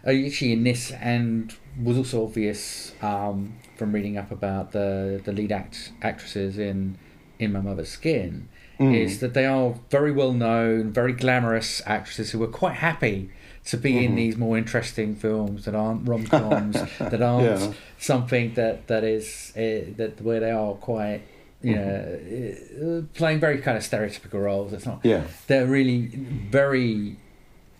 [0.07, 5.33] uh, actually in this and was also obvious um, from reading up about the the
[5.33, 6.97] lead act actresses in
[7.39, 8.95] in My Mother's Skin Mm.
[8.97, 13.31] is that they are very well known, very glamorous actresses who are quite happy
[13.67, 14.05] to be Mm-hmm.
[14.05, 17.73] in these more interesting films that aren't rom coms, that aren't Yeah.
[17.99, 21.23] something that that is uh, that where they are quite
[21.63, 22.81] you Mm-hmm.
[22.83, 24.73] know uh, playing very kind of stereotypical roles.
[24.73, 25.01] It's not.
[25.03, 25.25] Yeah.
[25.49, 27.17] They're really very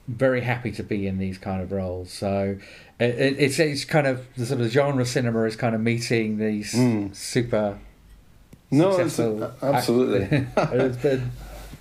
[0.09, 2.11] very happy to be in these kind of roles.
[2.11, 2.57] So
[2.99, 6.39] it, it, it's it's kind of the sort of genre cinema is kind of meeting
[6.39, 7.15] these Mm.
[7.15, 7.79] super
[8.71, 10.47] No, successful uh, absolutely.
[10.57, 11.31] it's been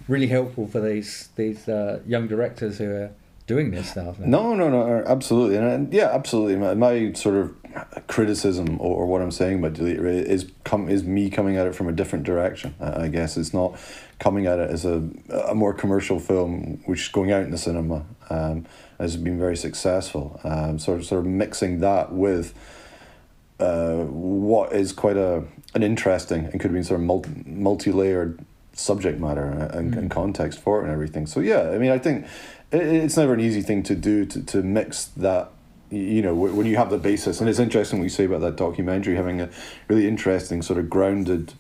[0.08, 3.12] really helpful for these these uh, young directors who are
[3.46, 4.20] doing this stuff.
[4.20, 6.58] No, no, no, absolutely, and, yeah, absolutely.
[6.58, 11.04] My, my sort of criticism or, or what I'm saying about Delete is come is
[11.04, 12.76] me coming at it from a different direction.
[12.80, 13.80] I I guess it's not
[14.20, 15.10] coming at it as a
[15.48, 18.66] a more commercial film, which is going out in the cinema, um,
[19.00, 20.40] has been very successful.
[20.44, 22.54] Um, sort of sort of mixing that with.
[23.60, 25.44] Uh, what is quite a
[25.74, 28.40] an interesting and could have been sort of multi layered
[28.74, 31.26] subject matter and, and context for it and everything.
[31.26, 32.26] So yeah, I mean, I think
[32.72, 35.52] it, it's never an easy thing to do to, to mix that
[35.90, 37.40] you know when you have the basis.
[37.40, 39.50] And it's interesting what you say about that documentary having a
[39.88, 41.54] really interesting sort of grounded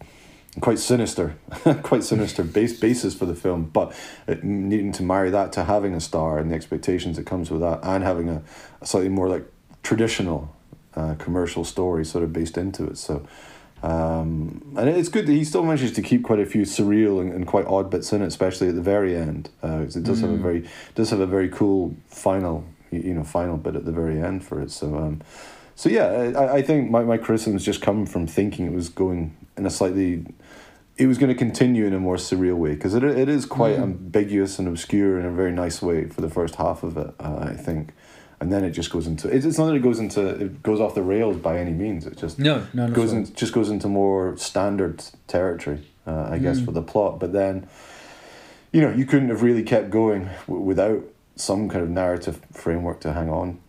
[0.60, 1.36] quite sinister
[1.84, 3.66] quite sinister base basis for the film.
[3.66, 3.96] But
[4.28, 7.62] it, needing to marry that to having a star and the expectations that comes with
[7.62, 8.42] that and having a,
[8.82, 9.46] a slightly more like
[9.84, 10.54] traditional
[10.96, 12.98] uh, commercial story sort of based into it.
[12.98, 13.26] So
[13.84, 17.32] um, and it's good that he still manages to keep quite a few surreal and,
[17.32, 19.50] and quite odd bits in it, especially at the very end.
[19.64, 23.58] Uh, it does have a very does have a very cool final you know final
[23.58, 24.72] bit at the very end for it.
[24.72, 25.22] So um,
[25.76, 29.38] so yeah, I, I think my my criticisms just come from thinking it was going
[29.56, 30.26] in a slightly
[30.98, 33.78] it was going to continue in a more surreal way because it, it is quite
[33.78, 37.14] ambiguous and obscure in a very nice way for the first half of it.
[37.20, 37.94] Uh, I think.
[38.40, 40.80] And then it just goes into it's, it's not that it goes into it goes
[40.80, 42.06] off the rails by any means.
[42.06, 46.60] It just No, no, goes in, just goes into more standard territory, uh, I guess,
[46.60, 47.20] for the plot.
[47.20, 47.68] But then,
[48.72, 51.04] you know, you couldn't have really kept going w- without
[51.36, 53.60] some kind of narrative framework to hang on,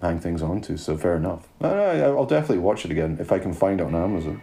[0.00, 0.76] hang things on to.
[0.78, 1.48] So fair enough.
[1.60, 4.42] I, I'll definitely watch it again if I can find it on Amazon.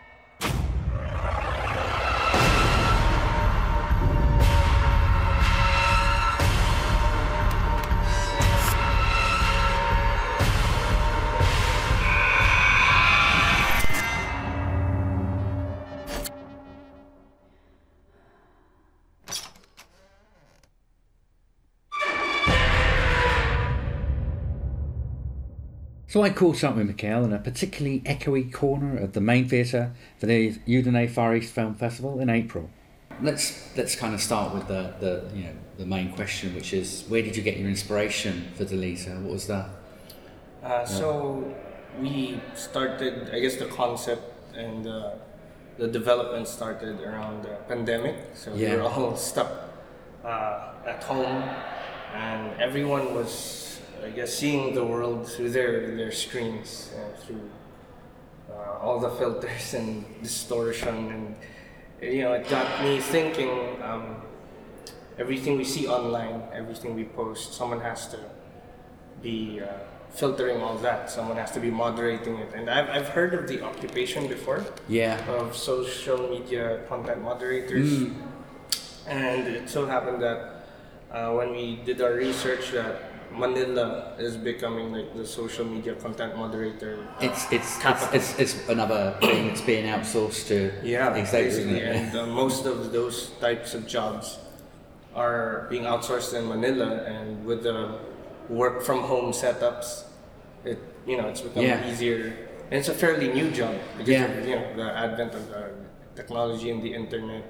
[26.09, 29.91] So I caught up with Mikhail in a particularly echoey corner of the main theatre
[30.17, 32.67] for the Udine Far East Film Festival in April.
[33.21, 37.05] Let's let's kind of start with the, the you know the main question, which is
[37.09, 39.21] where did you get your inspiration for Deleter?
[39.21, 39.69] What was that?
[40.63, 41.55] Uh, so
[42.01, 44.23] we started, I guess, the concept
[44.55, 45.11] and uh,
[45.77, 48.15] the development started around the pandemic.
[48.33, 49.51] So we were all stuck
[50.23, 51.43] uh, at home,
[52.13, 57.49] and everyone was, I guess, seeing the world through their their screens, uh, through
[58.51, 61.35] uh, all the filters and distortion, and
[62.01, 63.81] you know, it got me thinking.
[63.83, 64.15] Um,
[65.17, 68.17] everything we see online, everything we post, someone has to
[69.21, 69.67] be uh,
[70.11, 71.09] filtering all that.
[71.11, 72.53] Someone has to be moderating it.
[72.55, 75.19] And I've, I've heard of the occupation before Yeah.
[75.29, 78.03] of social media content moderators.
[79.07, 80.63] And it so happened that
[81.11, 86.35] uh, when we did our research that Manila is becoming like the social media content
[86.37, 86.97] moderator.
[87.21, 88.09] It's it's, it's capital.
[88.13, 91.81] it's it's another thing that's being outsourced to Yeah, basically.
[91.81, 94.39] And uh, most of those types of jobs
[95.15, 97.99] are being outsourced in Manila, and with the
[98.49, 100.05] work from home setups,
[100.65, 101.89] it you know it's become Yeah.
[101.89, 102.33] easier.
[102.71, 104.25] And it's a fairly new job because Yeah.
[104.25, 105.71] of you know the advent of the
[106.15, 107.43] technology and the internet.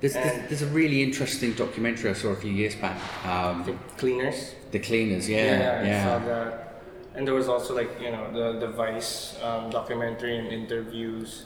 [0.00, 2.98] There's, there's, there's a really interesting documentary I saw a few years back.
[3.24, 4.54] Um, The cleaners.
[4.70, 6.04] the Cleaners, yeah, I yeah.
[6.04, 6.82] saw that.
[7.14, 11.44] And there was also like you know the the Vice um, documentary and interviews,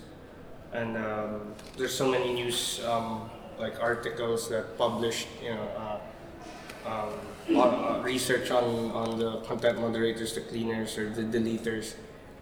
[0.72, 3.28] and um, there's so many news um,
[3.60, 7.12] like articles that published you know uh, um,
[7.54, 11.94] on, uh, research on on the content moderators, the cleaners or the deleters,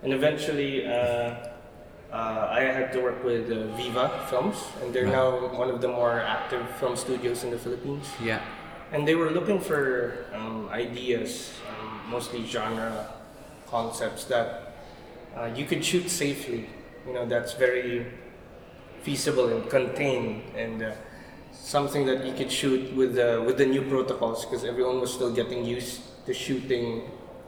[0.03, 0.87] and eventually.
[0.87, 1.35] Uh,
[2.17, 5.21] uh, I had to work with uh, Viva Films, and they're Right.
[5.21, 5.29] now
[5.63, 8.41] one of the more active film studios in the Philippines Yeah.
[8.93, 9.83] and they were looking for
[10.39, 11.31] um, ideas,
[11.69, 12.91] um, mostly genre
[13.69, 14.49] concepts that
[15.37, 16.63] uh, you could shoot safely.
[17.07, 18.07] You know, that's very
[19.03, 20.93] feasible and contained, and uh,
[21.53, 25.33] something that you could shoot with uh, with the new protocols because everyone was still
[25.41, 27.03] getting used to shooting.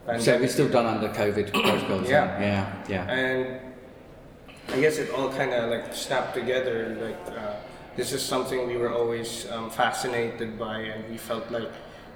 [0.05, 0.41] So pandemic.
[0.41, 2.07] was still done under COVID protocols.
[2.09, 2.39] Yeah.
[2.39, 3.11] yeah, yeah.
[3.11, 3.68] and
[4.73, 6.95] I guess it all kind of like snapped together.
[7.01, 7.55] Like uh,
[7.95, 11.69] this is something we were always um, fascinated by, and we felt like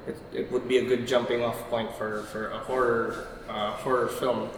[0.07, 4.07] it, it would be a good jumping off point for, for a horror uh, horror
[4.07, 4.49] film.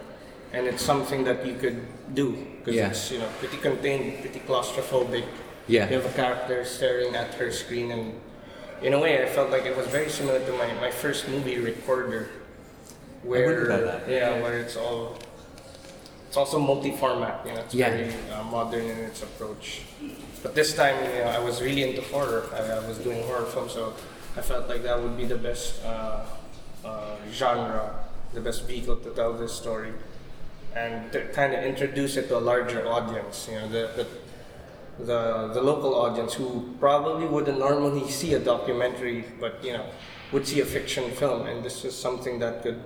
[0.52, 1.82] And it's something that you could
[2.14, 2.88] do because Yeah.
[2.88, 5.24] it's you know pretty contained, pretty claustrophobic.
[5.66, 5.88] Yeah.
[5.90, 8.14] You have a character staring at her screen, and
[8.82, 11.58] in a way, I felt like it was very similar to my, my first movie,
[11.58, 12.28] Recorder,
[13.24, 14.08] where about that.
[14.08, 15.18] yeah, where it's all
[16.36, 17.46] it's also multi-format.
[17.46, 17.88] You know, it's Yeah.
[17.88, 19.80] very uh, modern in its approach.
[20.42, 22.44] But this time, you know, I was really into horror.
[22.52, 23.94] I, I was doing horror films, so
[24.36, 26.26] I felt like that would be the best uh,
[26.84, 29.92] uh, genre, the best vehicle to tell this story,
[30.74, 33.48] and to kind of introduce it to a larger audience.
[33.50, 34.06] You know, the, the
[35.08, 35.20] the
[35.54, 39.86] the local audience who probably wouldn't normally see a documentary, but you know,
[40.32, 42.80] would see a fiction film, and this is something that could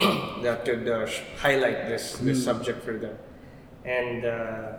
[0.42, 3.16] that could uh, sh- highlight this this subject for them.
[3.84, 4.72] And uh,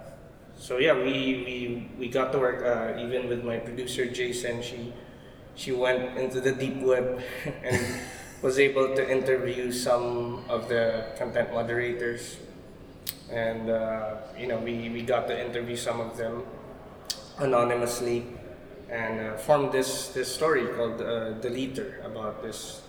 [0.58, 4.62] so yeah, we, we we got to work uh, even with my producer Jason.
[4.62, 4.94] She
[5.56, 7.22] she went into the deep web
[7.64, 7.82] and
[8.42, 12.38] was able to interview some of the content moderators
[13.32, 16.44] and uh, you know we, we got to interview some of them
[17.40, 18.26] anonymously
[18.90, 22.82] and uh, formed this this story called uh, Deleter about this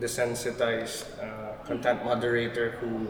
[0.00, 3.06] desensitized uh, content moderator who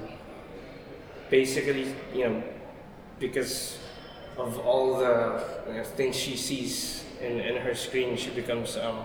[1.31, 2.43] basically you know
[3.19, 3.79] because
[4.37, 9.05] of all the you know, things she sees in, in her screen she becomes um,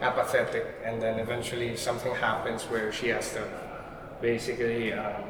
[0.00, 3.42] apathetic and then eventually something happens where she has to
[4.20, 5.22] basically um,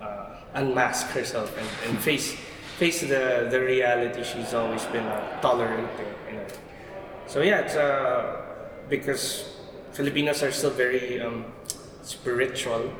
[0.00, 2.36] uh, unmask herself and, and face
[2.78, 5.88] face the, the reality she's always been uh, tolerating.
[6.30, 6.46] You know.
[7.26, 8.40] So yeah, it's uh,
[8.88, 9.56] because
[9.92, 11.44] Filipinos are still very um,
[12.08, 12.92] spiritual.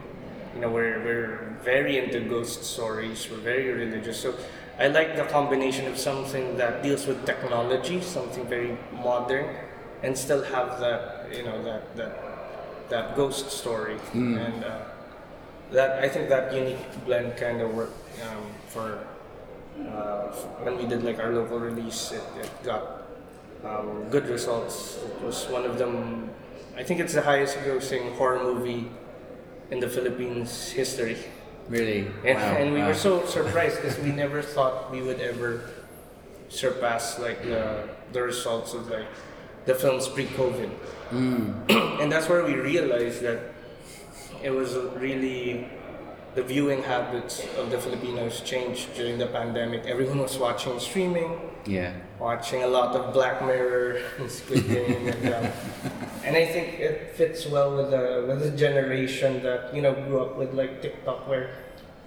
[0.55, 3.29] You know, we're, we're very into ghost stories.
[3.31, 4.21] We're very religious.
[4.21, 4.35] So
[4.79, 9.57] I like the combination of something that deals with technology, something very modern,
[10.03, 12.13] and still have that you know that that
[12.89, 14.65] that ghost story and.
[14.65, 14.79] Uh,
[15.71, 17.93] that I think that unique blend kind of worked
[18.23, 19.05] um, for
[19.87, 20.29] uh,
[20.65, 22.13] when we did like our local release.
[22.13, 23.03] It, it got
[23.65, 24.99] um, good results.
[25.05, 26.31] It was one of them.
[26.79, 28.89] I think it's the highest grossing horror movie
[29.71, 31.17] in the Philippines history.
[31.69, 32.07] Really?
[32.25, 32.57] And, Wow.
[32.57, 32.89] and we wow.
[32.89, 35.69] were so surprised because we never thought we would ever
[36.49, 39.07] surpass like the, the results of like
[39.67, 40.71] the films pre-COVID.
[41.11, 42.01] Mm.
[42.01, 43.41] and that's where we realized that
[44.43, 45.67] it was really
[46.37, 49.85] the viewing habits of the Filipinos changed during the pandemic.
[49.85, 51.93] Everyone was watching streaming, Yeah.
[52.19, 55.53] Watching a lot of Black Mirror and Squid Game, and, um,
[56.25, 60.21] and I think it fits well with the with the generation that you know grew
[60.21, 61.51] up with like TikTok, where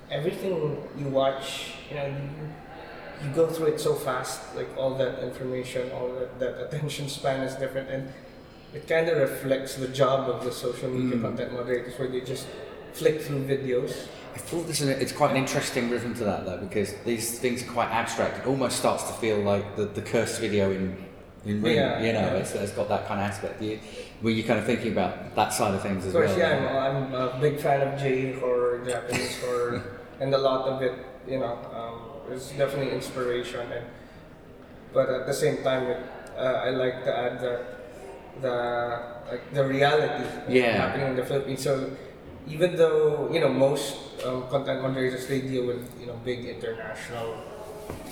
[0.10, 5.24] everything you watch, you know, you, you go through it so fast, like all that
[5.24, 8.12] information, all that, that attention span is different, and
[8.74, 12.48] it kind of reflects the job of the social media content moderators, where they just
[12.94, 14.08] flick through videos.
[14.34, 17.40] I thought this is a, it's quite an interesting rhythm to that though because these
[17.40, 18.40] things are quite abstract.
[18.40, 20.96] It almost starts to feel like the, the cursed video in
[21.46, 21.76] in Ring.
[21.76, 22.34] Yeah, you know, yeah.
[22.36, 23.62] it's, it's got that kind of aspect.
[23.62, 23.80] You,
[24.22, 26.24] were you kind of thinking about that side of things as well?
[26.24, 26.62] Of course, well?
[26.64, 30.82] yeah, I'm, I'm a big fan of J horror, Japanese horror, and a lot of
[30.84, 30.94] it,
[31.28, 33.72] you know, um, is definitely inspiration.
[33.72, 33.86] And
[34.94, 36.06] but at the same time, it,
[36.38, 37.66] uh, I like to add the
[38.42, 40.78] the like the reality Yeah.
[40.78, 41.64] happening in the Philippines.
[41.64, 41.90] So
[42.48, 47.36] even though you know most um, content moderators they deal with you know big international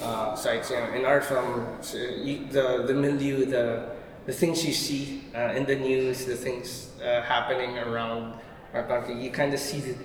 [0.01, 3.89] uh, sites, you know, in our film, you, the the milieu, the
[4.25, 8.39] the things you see uh, in the news, the things uh, happening around
[8.73, 9.95] our country, you kind of see the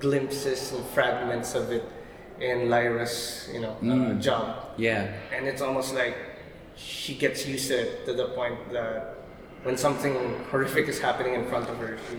[0.00, 1.84] glimpses and fragments of it
[2.40, 4.74] in Lyra's, you know, uh, job.
[4.76, 5.12] Yeah.
[5.32, 6.16] and it's almost like
[6.76, 9.16] she gets used to it to the point that
[9.62, 10.14] when something
[10.50, 12.16] horrific is happening in front of her, she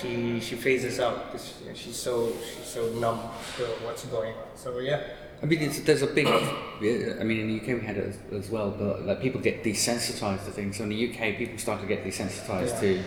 [0.00, 3.18] she, she phases out because she's so she's so numb
[3.56, 4.44] to what's going on.
[4.56, 5.02] So yeah,
[5.42, 6.26] I mean, it's, there's a big.
[6.26, 9.62] I mean, in the UK we had it as, as well, but like people get
[9.64, 10.76] desensitized to things.
[10.76, 12.80] So in the UK, people started to get desensitized Yeah.
[12.80, 13.02] to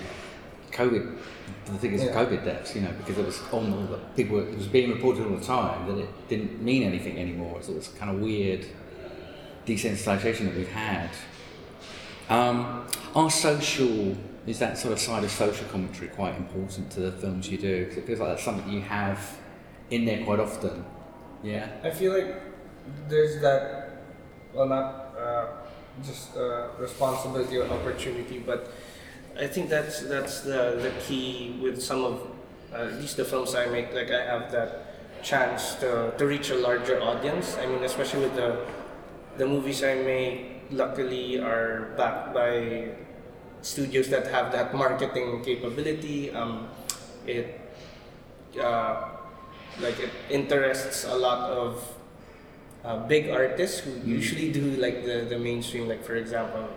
[0.71, 1.17] COVID.
[1.65, 2.13] The thing is, Yeah.
[2.13, 4.39] COVID deaths, you know, because it was on all the people.
[4.39, 7.59] It was being reported all the time that it didn't mean anything anymore.
[7.61, 8.65] So it's kind of weird
[9.65, 11.09] desensitization that we've had.
[12.29, 17.11] Um, are social is that sort of side of social commentary quite important to the
[17.11, 17.85] films you do?
[17.85, 19.37] Because it feels like that's something you have
[19.89, 20.85] in there quite often.
[21.43, 21.69] Yeah.
[21.83, 22.41] I feel like
[23.09, 24.03] there's that
[24.53, 25.47] well not uh,
[26.03, 28.71] just uh, responsibility or opportunity, but
[29.39, 32.21] I think that's that's the the key with some of
[32.73, 33.93] uh, at least the films I make.
[33.93, 37.57] Like I have that chance to, to reach a larger audience.
[37.57, 38.65] I mean, especially with the
[39.37, 40.51] the movies I make.
[40.71, 42.89] Luckily, are backed by
[43.65, 46.29] studios that have that marketing capability.
[46.29, 46.69] Um,
[47.25, 47.59] it
[48.61, 49.09] uh,
[49.81, 51.81] like it interests a lot of
[52.85, 56.69] uh, big artists who usually do like the, the mainstream like for example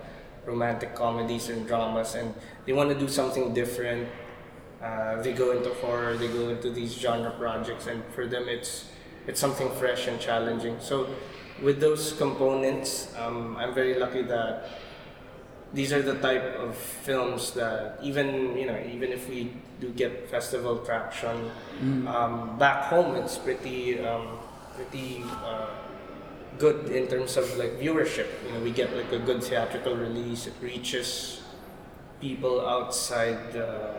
[0.47, 2.35] romantic comedies and dramas and
[2.65, 4.09] they want to do something different
[4.83, 8.87] uh, they go into horror they go into these genre projects and for them it's
[9.29, 10.81] it's something fresh and challenging.
[10.81, 11.07] So
[11.63, 14.69] with those components, um, I'm very lucky that
[15.73, 20.29] these are the type of films that even you know even if we do get
[20.31, 21.51] festival traction
[22.09, 24.39] um, back home it's pretty um,
[24.75, 25.67] pretty uh,
[26.59, 28.27] good in terms of like viewership.
[28.47, 30.47] You know we get like a good theatrical release.
[30.47, 31.41] It reaches
[32.21, 33.95] people outside the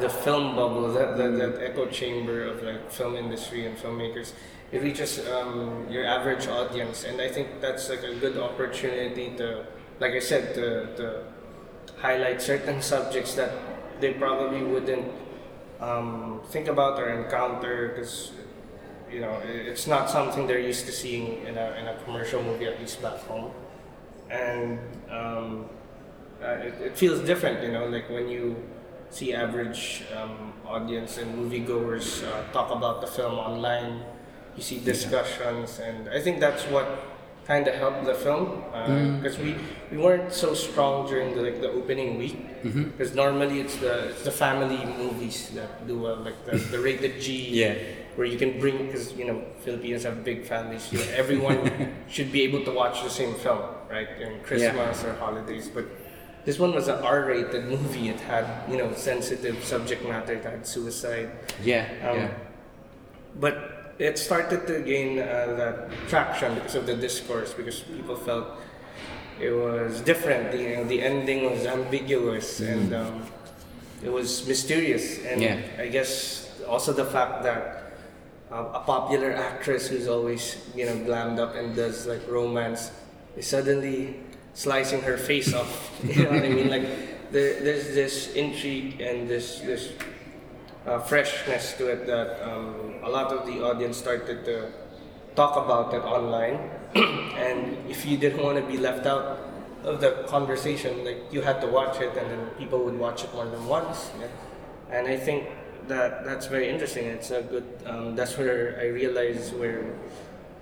[0.00, 4.32] the film bubble that, that, that echo chamber of like film industry and filmmakers.
[4.72, 9.64] It reaches um, your average audience and i think that's like a good opportunity to
[10.00, 11.24] like i said to, to
[12.00, 13.52] highlight certain subjects that
[14.00, 15.10] they probably wouldn't
[15.80, 18.32] um, think about or encounter because
[19.10, 22.66] you know it's not something they're used to seeing in a, in a commercial movie
[22.66, 23.50] at least back home.
[24.30, 24.78] And
[25.10, 25.66] um,
[26.42, 28.56] uh, it, it feels different you know like when you
[29.10, 34.02] see average um, audience and moviegoers uh, talk about the film online
[34.56, 36.86] you see discussions and i think that's what
[37.46, 39.20] kind of helped the film uh, mm.
[39.20, 39.54] because we,
[39.90, 42.36] we weren't so strong during the like the opening week.
[42.64, 42.84] Mm-hmm.
[42.84, 47.20] Because normally it's the it's the family movies that do well like the, the rated
[47.20, 47.74] G Yeah.
[48.16, 52.42] where you can bring because you know Filipinos have big families know, everyone should be
[52.42, 55.68] able to watch the same film right during Christmas or holidays.
[55.68, 55.84] But
[56.44, 58.08] this one was an R-rated movie.
[58.08, 60.32] It had you know sensitive subject matter.
[60.34, 61.28] It had suicide.
[61.62, 62.30] Yeah, Um, yeah.
[63.38, 68.46] but it started to gain uh, that traction because of the discourse because people felt
[69.40, 70.52] it was different.
[70.52, 73.22] The, you know, the ending was ambiguous and um,
[74.04, 75.18] it was mysterious.
[75.24, 75.58] And Yeah.
[75.78, 77.92] i guess also the fact that
[78.50, 82.90] uh, a popular actress who's always you know glammed up and does like romance
[83.36, 84.16] is suddenly
[84.54, 85.90] slicing her face off.
[86.04, 86.70] You know what i mean?
[86.70, 86.86] Like
[87.32, 89.90] there, there's this intrigue and this this
[90.86, 94.70] uh, freshness to it that um, a lot of the audience started to
[95.34, 96.70] talk about it online.
[96.94, 99.40] and if you didn't want to be left out
[99.82, 103.34] of the conversation, like you had to watch it, and then people would watch it
[103.34, 104.10] more than once.
[104.20, 104.28] Yeah.
[104.90, 105.48] And I think
[105.88, 107.06] that that's very interesting.
[107.06, 107.64] It's a good.
[107.86, 109.96] Um, that's where I realize where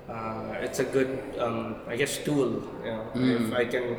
[0.08, 2.62] uh, it's a good, um, I guess, tool.
[2.84, 3.98] You know, if I can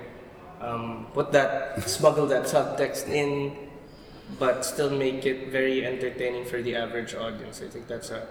[0.59, 3.69] um, put that, smuggle that subtext in
[4.40, 7.62] but still make it very entertaining for the average audience.
[7.62, 8.28] I think that's a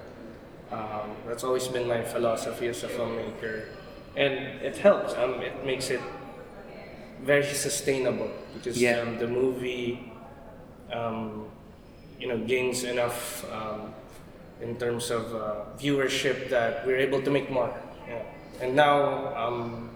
[0.73, 3.65] um, that's always been my philosophy as a filmmaker,
[4.17, 4.33] and
[4.65, 5.13] it helps.
[5.15, 6.01] Um, it makes it
[7.23, 9.01] very sustainable because Yeah.
[9.01, 10.11] um, the movie,
[10.93, 11.47] um,
[12.19, 13.93] you know, gains enough um,
[14.63, 17.71] in terms of uh, viewership that we're able to make more.
[18.09, 18.23] Yeah.
[18.61, 19.91] And now um,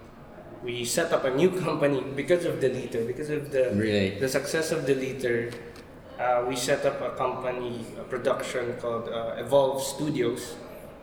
[0.63, 4.19] we set up a new company because of Deleter, because of the Really?
[4.21, 5.55] the success of Deleter.
[6.19, 10.57] Uh, we set up a company, a production called uh, Evolve Studios.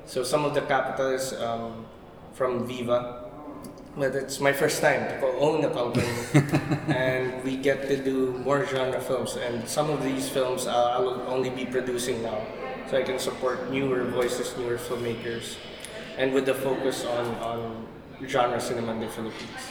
[0.06, 1.86] So some of the capital is um,
[2.34, 3.30] from Viva,
[3.96, 6.10] but it's my first time to own a company,
[6.88, 9.36] and we get to do more genre films.
[9.36, 12.42] And some of these films uh, I will only be producing now,
[12.90, 15.58] so I can support newer voices, newer filmmakers,
[16.18, 17.86] and with the focus on on
[18.26, 19.62] genre cinema in the Philippines.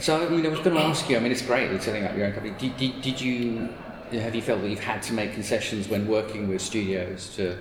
[0.00, 1.16] So, I mean, I was going to ask you.
[1.16, 2.54] I mean, it's great that setting up your own company.
[2.58, 3.68] Did, did, did you
[4.12, 7.56] have you felt that you've had to make concessions when working with studios to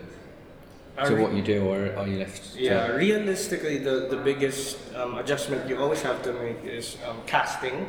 [1.06, 2.54] to Are- what you do, or are you left?
[2.56, 7.22] to- Yeah, realistically, the, the biggest um, adjustment you always have to make is um,
[7.26, 7.88] casting.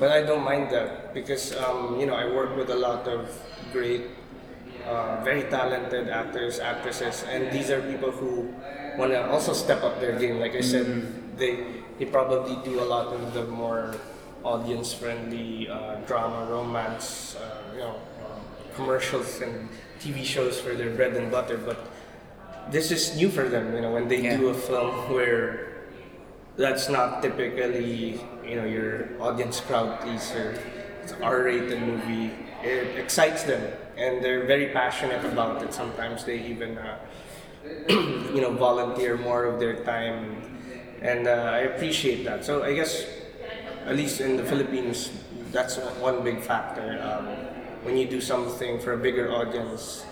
[0.00, 3.28] But I don't mind that because um, you know I work with a lot of
[3.70, 4.08] great,
[4.88, 8.48] uh, very talented actors, actresses, and these are people who
[8.96, 10.40] want to also step up their game.
[10.40, 10.86] Like I said,
[11.36, 13.92] they they probably do a lot of the more
[14.48, 17.94] audience friendly uh, drama, romance, uh, you know,
[18.24, 18.40] um,
[18.74, 19.68] commercials and
[20.00, 21.78] TV shows for their bread and butter, but
[22.70, 24.36] this is new for them you know when they Yeah.
[24.36, 25.68] do a film where
[26.56, 30.58] that's not typically you know your audience crowd pleaser.
[31.02, 32.32] It's r-rated movie.
[32.62, 33.62] It excites them
[33.96, 35.72] and they're very passionate about it.
[35.72, 36.98] Sometimes they even uh,
[38.34, 40.42] you know volunteer more of their time
[41.00, 42.44] and uh, i appreciate that.
[42.44, 43.04] So i guess
[43.88, 45.10] at least in the philippines
[45.52, 47.00] that's one big factor.
[47.02, 47.26] Um,
[47.84, 50.04] when you do something for a bigger audience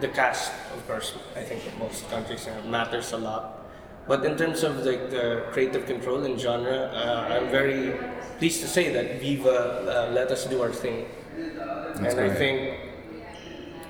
[0.00, 3.60] the cast of course i think in most countries matters a lot.
[4.06, 7.96] But in terms of like the creative control and genre uh, i'm very
[8.38, 11.06] pleased to say that viva uh, let us do our thing.
[11.34, 12.78] That's and i think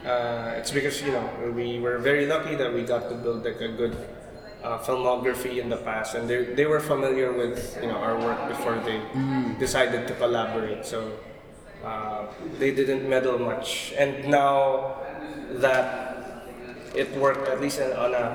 [0.07, 3.61] uh, it's because you know we were very lucky that we got to build like
[3.61, 3.97] a good
[4.65, 8.49] uh, filmography in the past, and they they were familiar with you know our work
[8.49, 8.99] before they
[9.61, 10.87] decided to collaborate.
[10.87, 11.13] So
[11.85, 12.27] uh,
[12.59, 14.97] they didn't meddle much, and now
[15.61, 16.49] that
[16.97, 18.35] it worked at least on a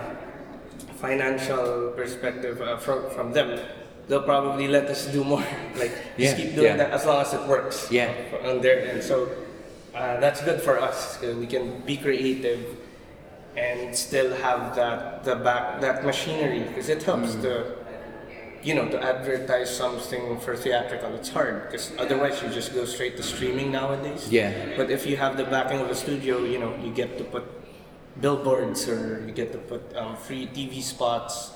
[1.02, 3.60] financial perspective uh, from from them,
[4.08, 5.44] they'll probably let us do more.
[5.82, 6.86] like Yeah, just keep doing yeah.
[6.86, 7.90] that as long as it works.
[7.90, 8.14] Yeah.
[8.46, 9.28] On their end, so
[9.96, 12.79] uh, that's good for us because we can be creative
[13.58, 17.42] and still have that the back that machinery because it helps Mm.
[17.42, 17.54] to
[18.62, 23.16] you know to advertise something for theatrical it's hard because otherwise you just go straight
[23.18, 24.52] to streaming nowadays Yeah.
[24.78, 27.46] but if you have the backing of a studio you know you get to put
[28.20, 31.52] billboards or you get to put um, free tv spots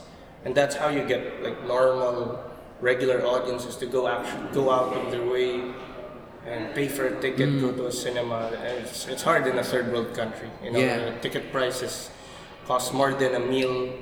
[0.45, 2.39] and that's how you get like normal
[2.79, 5.61] regular audiences to go actually go out of their way
[6.45, 7.77] and pay for a ticket, go mm.
[7.77, 8.51] to a cinema.
[8.81, 10.49] It's, it's hard in a third world country.
[10.63, 11.09] You know, Yeah.
[11.09, 12.09] the ticket prices
[12.65, 13.93] cost more than a meal,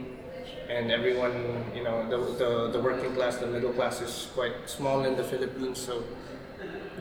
[0.70, 5.04] and everyone, you know, the, the, the working class, the middle class is quite small
[5.04, 5.80] in the Philippines.
[5.80, 6.04] So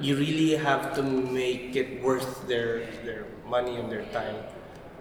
[0.01, 4.37] you really have to make it worth their their money and their time.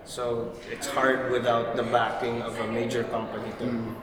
[0.05, 3.95] So it's hard without the backing of a major company to mm.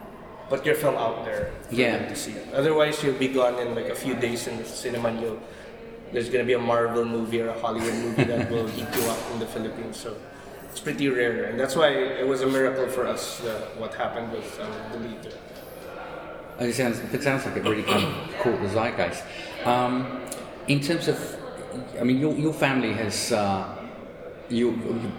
[0.48, 1.98] put your film out there for Yeah.
[1.98, 2.34] them to see.
[2.54, 5.08] Otherwise, you'll be gone in like a few days in the cinema.
[5.08, 5.40] And you'll,
[6.16, 9.18] there's gonna be a Marvel movie or a Hollywood movie that will eat you up
[9.32, 9.98] in the Philippines.
[9.98, 10.16] So
[10.70, 14.32] it's pretty rare, and that's why it was a miracle for us uh, what happened
[14.32, 15.34] with um, Deleter.
[16.58, 19.24] It sounds, it sounds like it really kind of caught the zeitgeist.
[19.66, 20.22] Um,
[20.68, 21.18] in terms of,
[22.00, 23.76] I mean, your, your family has, uh,
[24.48, 24.72] you're,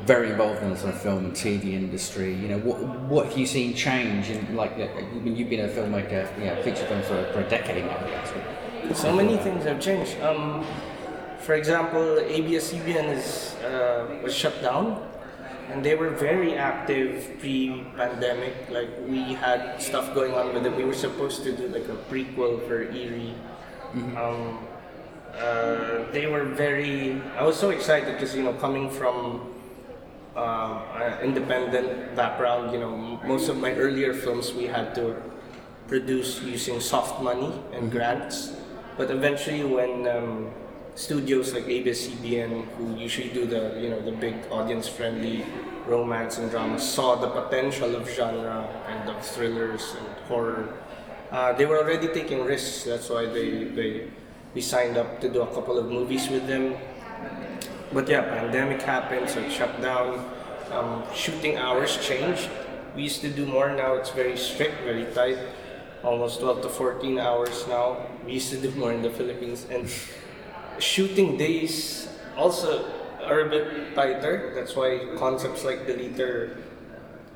[0.07, 2.33] very involved in the sort of film and TV industry.
[2.33, 2.79] You know, what
[3.11, 6.55] what have you seen change in, like, I mean, you've been a filmmaker, you know,
[6.63, 8.66] feature film for, for a decade now.
[8.93, 10.19] So many things have changed.
[10.21, 10.65] Um,
[11.39, 15.01] for example, ABS-CBN is uh, was shut down,
[15.69, 18.53] and they were very active pre-pandemic.
[18.69, 20.75] Like we had stuff going on with them.
[20.75, 23.35] We were supposed to do like a prequel for Eerie.
[24.17, 24.59] Um,
[25.38, 27.21] uh, they were very.
[27.38, 29.53] I was so excited because you know coming from
[30.35, 35.15] um, an independent background, you know, m- most of my earlier films we had to
[35.88, 38.57] produce using soft money and grants.
[38.97, 40.49] But eventually, when um,
[40.95, 45.45] studios like ABS-CBN, who usually do the you know the big audience-friendly
[45.85, 50.73] romance and drama, saw the potential of genre and of thrillers and horror,
[51.31, 52.83] uh, they were already taking risks.
[52.83, 54.07] That's why they they
[54.55, 56.73] we signed up to do a couple of movies with them.
[57.93, 60.25] But yeah, pandemic happened, so it shut down.
[60.71, 62.49] Um, shooting hours changed.
[62.95, 63.93] We used to do more now.
[63.93, 65.37] It's very strict, very tight.
[66.03, 67.97] Almost 12 to 14 hours now.
[68.25, 69.89] We used to do more in the Philippines, and
[70.79, 72.85] shooting days also
[73.25, 74.53] are a bit tighter.
[74.55, 76.57] That's why concepts like Deleter,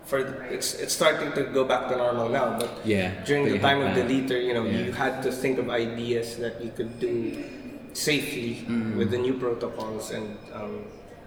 [0.06, 0.20] for
[0.54, 2.60] it's it's starting to go back to normal now.
[2.60, 3.98] But Yeah, during but the time of.
[3.98, 4.86] Deleter, you know, Yeah.
[4.86, 7.44] you had to think of ideas that you could do
[7.94, 8.96] safely Mm-hmm.
[8.98, 10.86] with the new protocols and um,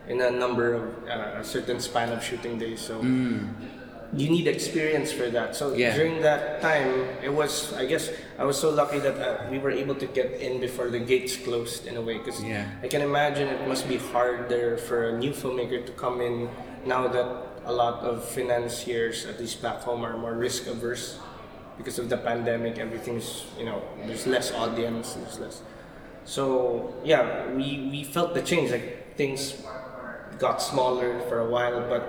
[0.09, 2.81] in a number of uh, a certain span of shooting days.
[2.81, 3.03] So
[4.17, 5.57] you need experience for that.
[5.57, 5.75] So.
[5.75, 5.95] Yeah.
[5.97, 9.71] during that time, it was I guess I was so lucky that uh, we were
[9.71, 12.67] able to get in before the gates closed in a way because Yeah.
[12.83, 16.49] I can imagine it must be harder for a new filmmaker to come in
[16.87, 17.27] now that
[17.67, 21.19] a lot of financiers, at least back home, are more risk averse
[21.79, 22.79] because of the pandemic.
[22.79, 25.63] Everything's you know there's less audience, there's less.
[26.25, 28.71] So yeah, we we felt the change.
[28.71, 29.55] Like things
[30.39, 32.03] got smaller for a while, but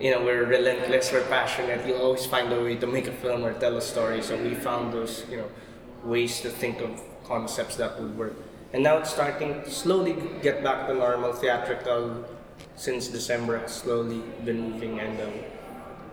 [0.00, 1.86] you know we're relentless, we're passionate.
[1.86, 4.22] You'll always find a way to make a film or tell a story.
[4.22, 5.48] So we found those you know
[6.04, 8.36] ways to think of concepts that would work.
[8.72, 12.24] And now it's starting to slowly get back to normal theatrical.
[12.76, 15.32] Since December, has slowly been moving, and um,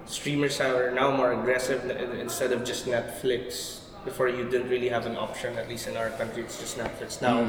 [0.05, 1.83] streamers are now more aggressive
[2.19, 3.79] instead of just Netflix.
[4.05, 7.21] Before you didn't really have an option, at least in our country, it's just Netflix.
[7.21, 7.47] Now,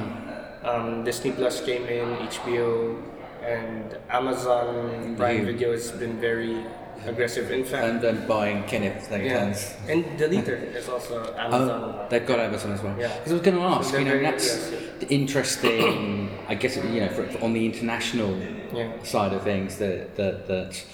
[0.63, 3.03] um, Disney Plus came in, HBO,
[3.45, 5.45] and Amazon Prime.
[5.47, 6.65] Video has been very
[7.07, 7.51] aggressive.
[7.51, 9.75] In fact, And then buying Kenneth yeah, Leggins.
[9.89, 11.71] and Deleter is also Amazon.
[11.71, 12.97] Oh, they've got Amazon as well.
[12.99, 13.13] Yeah.
[13.19, 16.31] Because I was going to ask, they're you know, very- that's yes, interesting.
[16.49, 18.37] I guess you know, for, for on the international
[18.73, 18.91] Yeah.
[19.03, 20.85] side of things, that that that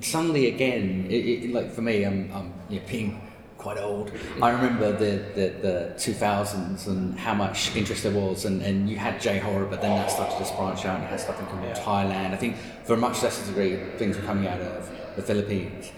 [0.00, 3.20] suddenly again, it, it, like for me, I'm, I'm you know, being
[3.62, 4.10] quite old.
[4.46, 8.96] I remember the the, the 2000s and how much interest there was, and, and you
[9.06, 10.96] had J horror, but then that started to branch out.
[10.96, 11.74] and You had stuff in Yeah.
[11.88, 12.30] Thailand.
[12.36, 12.56] I think
[12.86, 15.92] for a much lesser degree, things were coming out of the Philippines.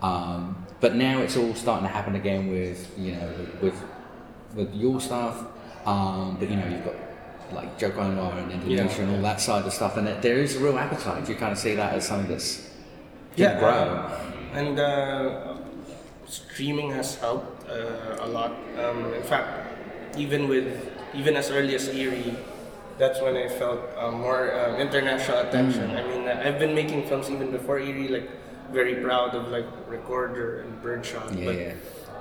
[0.00, 3.28] Um, but now it's all starting to happen again with you know
[3.62, 3.78] with
[4.58, 5.36] with your stuff.
[5.86, 6.94] Um, but you know you've got
[7.52, 9.02] like Joko Anwar and Indonesia Yeah.
[9.04, 11.28] and all that side of stuff, and it, there is a real appetite.
[11.28, 12.70] You kind of see that as something that's
[13.36, 14.08] yeah, grow.
[14.54, 15.51] and uh,
[16.32, 18.56] streaming has helped uh, a lot.
[18.80, 19.68] Um, in fact,
[20.16, 20.66] even with
[21.14, 22.34] even as early as Eerie,
[22.98, 25.90] that's when I felt uh, more um, international attention.
[25.92, 28.28] I mean, I've been making films even before Eerie, like
[28.72, 31.36] very proud of like Rekorder and Birdshot.
[31.36, 31.74] Yeah, but yeah.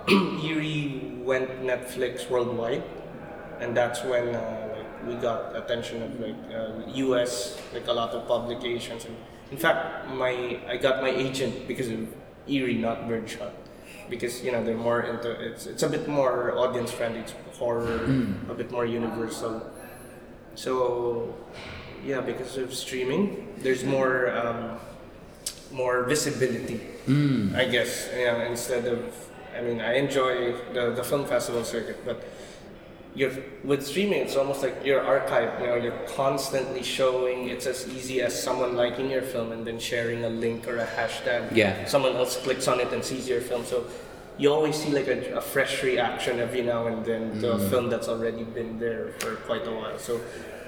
[0.43, 2.84] Eerie went Netflix worldwide,
[3.59, 7.62] and that's when uh, like we got attention of like uh, U.S.
[7.74, 9.05] like a lot of publications.
[9.05, 9.16] And
[9.51, 12.12] in fact, my I got my agent because of
[12.47, 13.53] Eerie, not Birdshot,
[14.12, 17.22] because you know they're more into it's it's a bit more audience friendly.
[17.22, 18.03] It's horror,
[18.49, 19.64] a bit more universal.
[20.53, 21.34] So
[22.05, 24.78] yeah, because of streaming, there's more um,
[25.72, 26.82] more visibility.
[27.55, 28.45] I guess yeah.
[28.51, 28.99] Instead of,
[29.57, 32.22] I mean, I enjoy the the film festival circuit, but
[33.14, 33.32] you're
[33.64, 35.59] with streaming, it's almost like your archive.
[35.59, 37.49] You know, you're constantly showing.
[37.49, 40.86] It's as easy as someone liking your film and then sharing a link or a
[40.86, 41.55] hashtag.
[41.55, 41.86] Yeah.
[41.86, 43.66] Someone else clicks on it and sees your film.
[43.66, 43.86] So
[44.38, 47.89] you always see like a, a fresh reaction every now and then to a film
[47.89, 49.99] that's already been there for quite a while.
[49.99, 50.22] So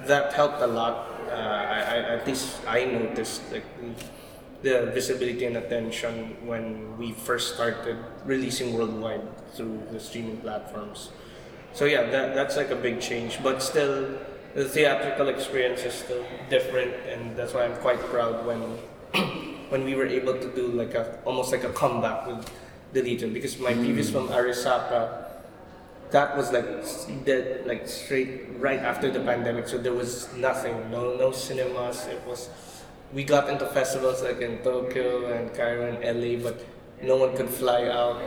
[0.06, 1.10] that helped a lot.
[1.28, 3.64] Uh, I, I, at least I noticed like
[4.62, 9.22] the, the visibility and attention when we first started releasing worldwide
[9.54, 11.08] through the streaming platforms.
[11.74, 13.42] So yeah, that, that's like a big change.
[13.42, 14.16] But still,
[14.54, 18.60] the theatrical experience is still different, and that's why I'm quite proud when
[19.68, 22.48] when we were able to do like a almost like a comeback with
[22.94, 24.12] Deleter because my previous mm.
[24.12, 25.24] film Arisaka
[26.10, 26.66] that was like
[27.24, 32.22] dead like straight right after the pandemic so there was nothing no no cinemas it
[32.26, 32.50] was
[33.12, 36.64] we got into festivals like in Tokyo and Cairo and LA but
[37.02, 38.22] no one could fly out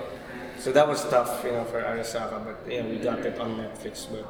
[0.59, 3.55] so that was tough you know for Arisaka but you know we got it on
[3.57, 4.25] Netflix but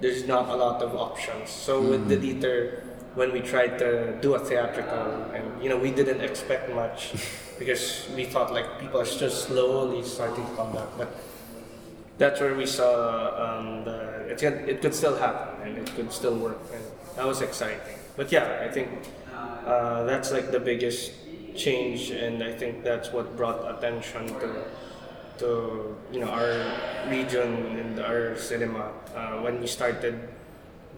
[0.00, 1.50] there's not a lot of options.
[1.50, 5.90] So with the Deleter when we tried to do a theatrical and you know we
[5.90, 7.12] didn't expect much
[7.58, 10.88] because we thought like people are just slowly starting to come back.
[10.96, 11.08] But
[12.18, 12.88] that's where we saw
[13.44, 16.82] um, the it, could- it could still happen and it could still work and
[17.16, 17.96] that was exciting.
[18.16, 18.88] But yeah i think
[19.66, 21.12] uh, that's like the biggest
[21.54, 24.48] change and i think that's what brought attention to
[25.38, 26.54] to you know our
[27.08, 30.28] region and our cinema uh, when we started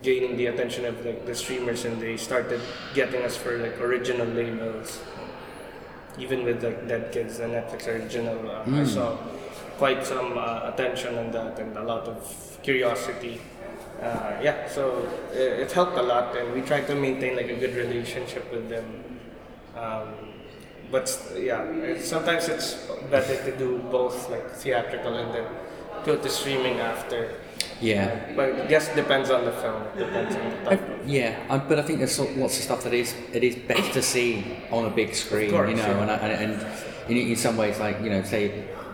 [0.02, 2.60] gaining the attention of like the streamers and they started
[2.94, 5.00] getting us for like original labels
[6.18, 9.16] even with like Dead Kids, the Netflix original, uh, I saw
[9.78, 13.40] quite some uh, attention on that and a lot of curiosity.
[14.00, 17.56] Uh, yeah, so it, it helped a lot, and we tried to maintain like a
[17.56, 19.20] good relationship with them.
[19.76, 20.08] Um,
[20.90, 21.06] but
[21.38, 21.64] yeah,
[22.00, 22.74] sometimes it's
[23.10, 25.46] better to do both like theatrical and then
[26.04, 27.34] go to streaming after.
[27.80, 28.32] Yeah.
[28.36, 29.82] But I guess it depends on the film.
[29.96, 32.84] Depends on the I, type of yeah, I, but I think there's lots of stuff
[32.84, 36.24] that is it is better to see on a big screen, course, you know, yeah.
[36.24, 38.44] and, and and in, in some ways, like you know, say,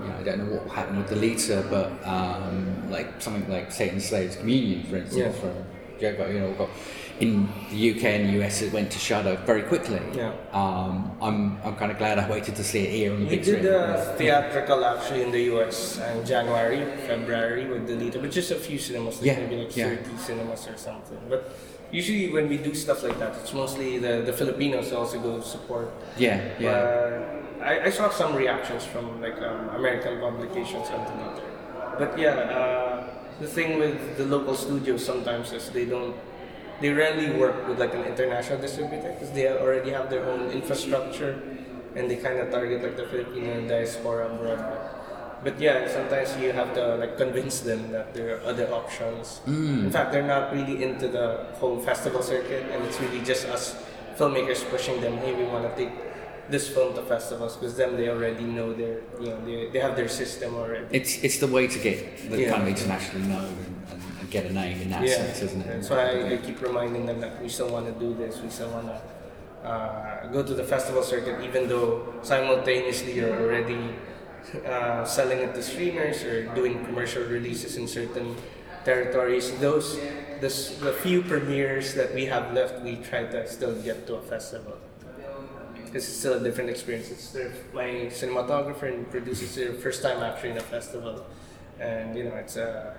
[0.03, 3.51] you know, I don't know what will happen with the Deleter, but um, like something
[3.51, 5.41] like Satan's Slaves Communion, for instance, Yeah.
[5.41, 5.65] from
[6.01, 6.71] Joe, you know, got
[7.21, 10.01] in the UK and the US, it went to Shudder very quickly.
[10.15, 10.33] Yeah.
[10.53, 13.37] Um, I'm I'm kind of glad I waited to see it here on the We
[13.37, 13.67] did screen.
[13.67, 18.79] a theatrical actually in the US in January, February with Deleter, but just a few
[18.79, 19.97] cinemas, like Yeah, maybe like yeah.
[19.97, 21.19] 30 cinemas or something.
[21.29, 21.57] But
[21.91, 25.89] usually when we do stuff like that, it's mostly the, the Filipinos also go support.
[26.19, 26.71] yeah, yeah.
[26.71, 31.43] Uh, I, I saw some reactions from like um, American publications on Deleter.
[31.99, 33.07] But yeah, uh,
[33.41, 36.15] the thing with the local studios sometimes is they don't
[36.81, 41.39] they rarely work with like an international distributor because they already have their own infrastructure
[41.95, 44.61] and they kind of target like the Filipino diaspora abroad.
[45.45, 49.41] But yeah, sometimes you have to like convince them that there are other options.
[49.47, 49.85] Mm.
[49.85, 53.77] In fact, they're not really into the whole festival circuit, and it's really just us
[54.17, 55.17] filmmakers pushing them.
[55.19, 55.93] Hey, we want to take
[56.51, 59.95] this film to festivals because them they already know their you know they, they have
[59.97, 60.87] their system already.
[60.91, 62.51] It's it's the way to get the Yeah.
[62.51, 65.67] kind of internationally known and, and get a name in that sense, isn't it?
[65.67, 68.41] That's why I, keep reminding them that we still want to do this.
[68.41, 73.95] We still want to uh, go to the festival circuit, even though simultaneously you're already
[74.67, 78.37] uh, selling it to streamers or doing commercial releases in certain
[78.85, 79.51] territories.
[79.59, 79.99] Those
[80.41, 84.23] this, the few premieres that we have left, we try to still get to a
[84.23, 84.77] festival.
[85.75, 87.11] Because it's still a different experience.
[87.11, 91.25] It's their, my cinematographer and producer, it's their first time actually in a festival,
[91.81, 92.95] and you know it's uh,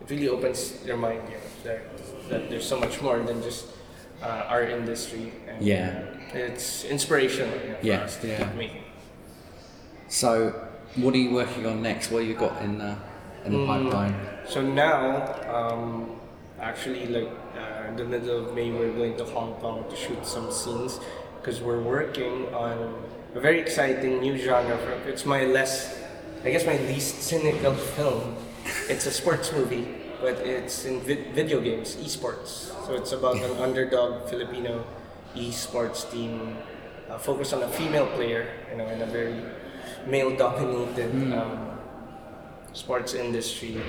[0.00, 1.22] it really opens your mind.
[1.28, 3.66] You know, that, that there's so much more than just
[4.22, 5.32] uh, our industry.
[5.48, 6.02] And Yeah.
[6.34, 8.38] it's inspirational you know, for Yeah, us to yeah.
[8.38, 8.82] keep making.
[10.08, 10.54] So,
[10.96, 12.10] what are you working on next?
[12.10, 12.96] What have you got in the
[13.44, 14.14] in the pipeline?
[14.48, 16.16] So now, um,
[16.60, 20.24] actually, like uh, in the middle of May, we're going to Hong Kong to shoot
[20.24, 21.00] some scenes
[21.40, 22.94] because we're working on
[23.34, 24.76] a very exciting new genre.
[24.78, 25.98] For, it's my less,
[26.44, 28.36] I guess, my least cynical film.
[28.88, 29.86] It's a sports movie,
[30.20, 32.72] but it's in vi- video games, esports.
[32.86, 34.84] So it's about an underdog Filipino
[35.34, 36.56] esports team
[37.10, 39.40] uh, focus on a female player, you know, in a very
[40.06, 41.78] male-dominated um,
[42.72, 43.80] sports industry.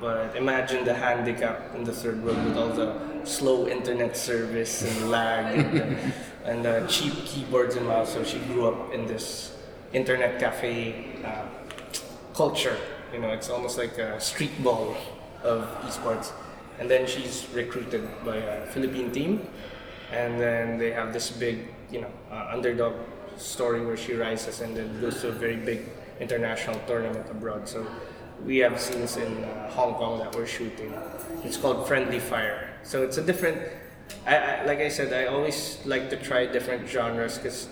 [0.00, 5.10] But imagine the handicap in the third world with all the slow internet service and
[5.10, 6.12] lag and, the,
[6.44, 8.12] and the cheap keyboards and mouse.
[8.12, 9.56] So she grew up in this
[9.92, 11.44] internet cafe uh,
[12.34, 12.76] culture.
[13.16, 14.94] You know, it's almost like a street ball
[15.42, 16.32] of esports.
[16.78, 19.48] And then she's recruited by a Philippine team,
[20.12, 22.92] and then they have this big, you know, uh, underdog
[23.38, 25.88] story where she rises and then goes to a very big
[26.20, 27.66] international tournament abroad.
[27.66, 27.86] So
[28.44, 30.92] we have scenes in uh, Hong Kong that we're shooting.
[31.42, 32.68] It's called Friendly Fire.
[32.82, 33.62] So it's a different.
[34.26, 37.70] I, I like I said, I always like to try different genres because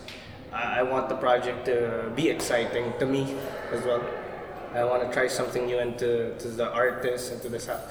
[0.55, 3.36] I, I want the project to be exciting to me
[3.70, 4.01] as well.
[4.75, 7.83] I want to try something new and to, to the artists and to the sound.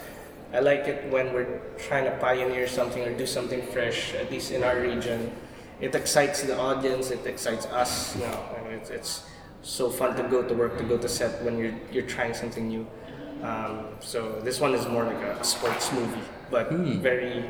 [0.54, 4.52] I like it when we're trying to pioneer something or do something fresh, at least
[4.52, 5.32] in our region.
[5.82, 9.24] It excites the audience, it excites us, you know, and it's, it's
[9.64, 12.68] so fun to go to work, to go to set when you're, you're trying something
[12.68, 12.86] new.
[13.42, 16.22] Um, so this one is more like a sports movie,
[16.52, 17.44] but very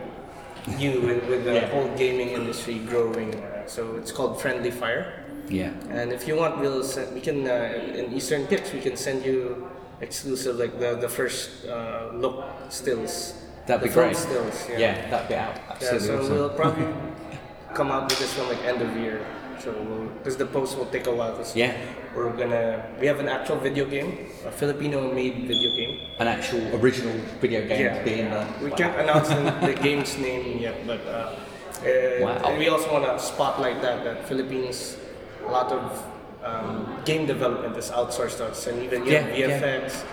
[0.80, 1.68] new with, with the Yeah.
[1.68, 3.36] whole gaming industry growing.
[3.36, 5.23] Uh, so it's called Friendly Fire.
[5.50, 5.72] Yeah.
[5.90, 9.26] And if you want, we'll send, we can uh, in Eastern Kicks we can send
[9.26, 9.68] you
[10.02, 13.34] exclusive like the the first uh, look stills.
[13.68, 14.16] That'd the be great.
[14.16, 14.68] Stills.
[14.70, 14.80] Yeah.
[14.80, 15.56] Yeah, that'd be out.
[15.56, 16.36] Yeah, Absolutely so awesome.
[16.36, 16.88] we'll probably
[17.74, 19.26] come out with this one like end of year.
[19.60, 19.72] So
[20.18, 21.40] because the post will take a while.
[21.56, 21.72] Yeah.
[22.16, 26.00] We're gonna we have an actual video game, a Filipino-made video game.
[26.20, 28.04] An actual original video game Yeah.
[28.04, 28.46] being the.
[28.62, 28.76] We wow.
[28.78, 31.36] can't announce the, the game's name yet, but uh,
[31.84, 32.42] uh, Wow.
[32.46, 34.98] and we also want to spotlight that that Philippines,
[35.46, 36.04] a lot of
[36.44, 39.62] um, game development is outsourced to us, and even Yeah, yeah, yeah.
[39.62, 40.04] VFX.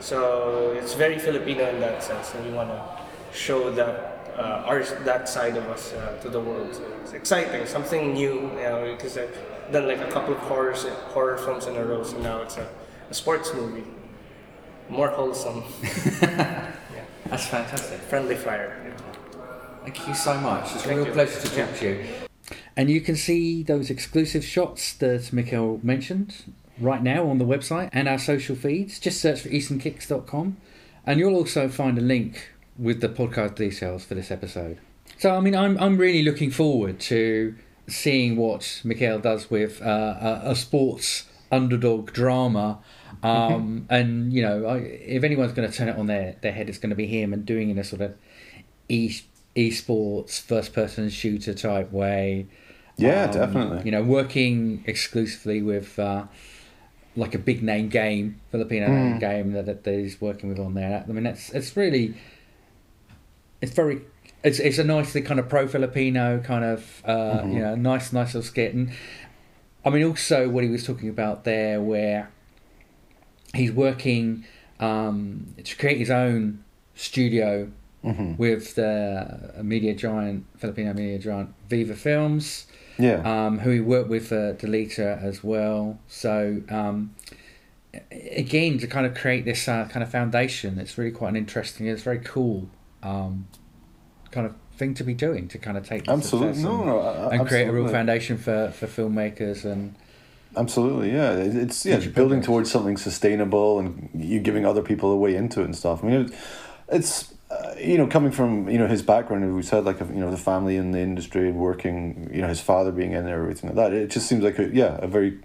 [0.00, 2.80] So it's very Filipino in that sense, and we want to
[3.36, 6.74] show that uh, our that side of us uh, to the world.
[6.74, 9.36] So it's exciting, something new, you know, because I've
[9.72, 12.68] done like a couple of horrors, horror films in a row, so now it's a,
[13.10, 13.84] a sports movie,
[14.88, 15.64] more wholesome,
[16.22, 16.70] yeah.
[17.26, 17.98] That's fantastic.
[18.00, 18.94] friendly fire.
[19.82, 20.74] Thank you so much.
[20.74, 21.12] It's a real you.
[21.12, 22.27] pleasure to talk to you.
[22.76, 27.90] And you can see those exclusive shots that Mikhail mentioned right now on the website
[27.92, 28.98] and our social feeds.
[28.98, 30.56] Just search for easternkicks.com
[31.04, 34.78] and you'll also find a link with the podcast details for this episode.
[35.18, 37.56] So, I mean, I'm, I'm really looking forward to
[37.88, 42.78] seeing what Mikhail does with uh, a, a sports underdog drama.
[43.22, 46.68] Um, and, you know, I, if anyone's going to turn it on their, their head,
[46.68, 48.14] it's going to be him and doing in a sort of
[48.88, 49.12] e
[49.56, 52.46] esports first person shooter type way.
[52.96, 53.82] Yeah, Um, definitely.
[53.84, 56.24] You know, working exclusively with uh,
[57.16, 61.04] like a big name game, Filipino name game that, that he's working with on there.
[61.08, 62.14] I mean, that's it's really
[63.60, 64.02] it's very
[64.44, 68.28] it's it's a nicely kind of pro Filipino kind of uh, you know nice nice
[68.34, 68.92] little skit and
[69.84, 72.30] I mean also what he was talking about there where
[73.54, 74.44] he's working
[74.78, 76.62] um, to create his own
[76.94, 77.70] studio
[78.02, 82.66] with the media giant Filipino media giant Viva Films
[82.98, 83.20] Yeah.
[83.46, 85.98] um, who he worked with uh, Deleter as well.
[86.06, 87.14] So um,
[88.10, 91.86] again, to kind of create this uh, kind of foundation, it's really quite an interesting.
[91.86, 92.68] It's very cool
[93.02, 93.46] um,
[94.30, 96.62] kind of thing to be doing to kind of take Absolutely.
[96.62, 99.94] No, and, no, and create a real foundation for, for filmmakers and
[100.56, 101.32] Absolutely, yeah.
[101.34, 105.64] It's yeah, building towards something sustainable and you giving other people a way into it
[105.66, 106.02] and stuff.
[106.02, 106.32] I mean,
[106.88, 107.34] it's
[107.80, 110.76] you know coming from you know his background, we said like you know the family
[110.76, 113.92] in the industry and working, you know his father being in there, everything like that.
[113.92, 115.38] It just seems like a yeah a very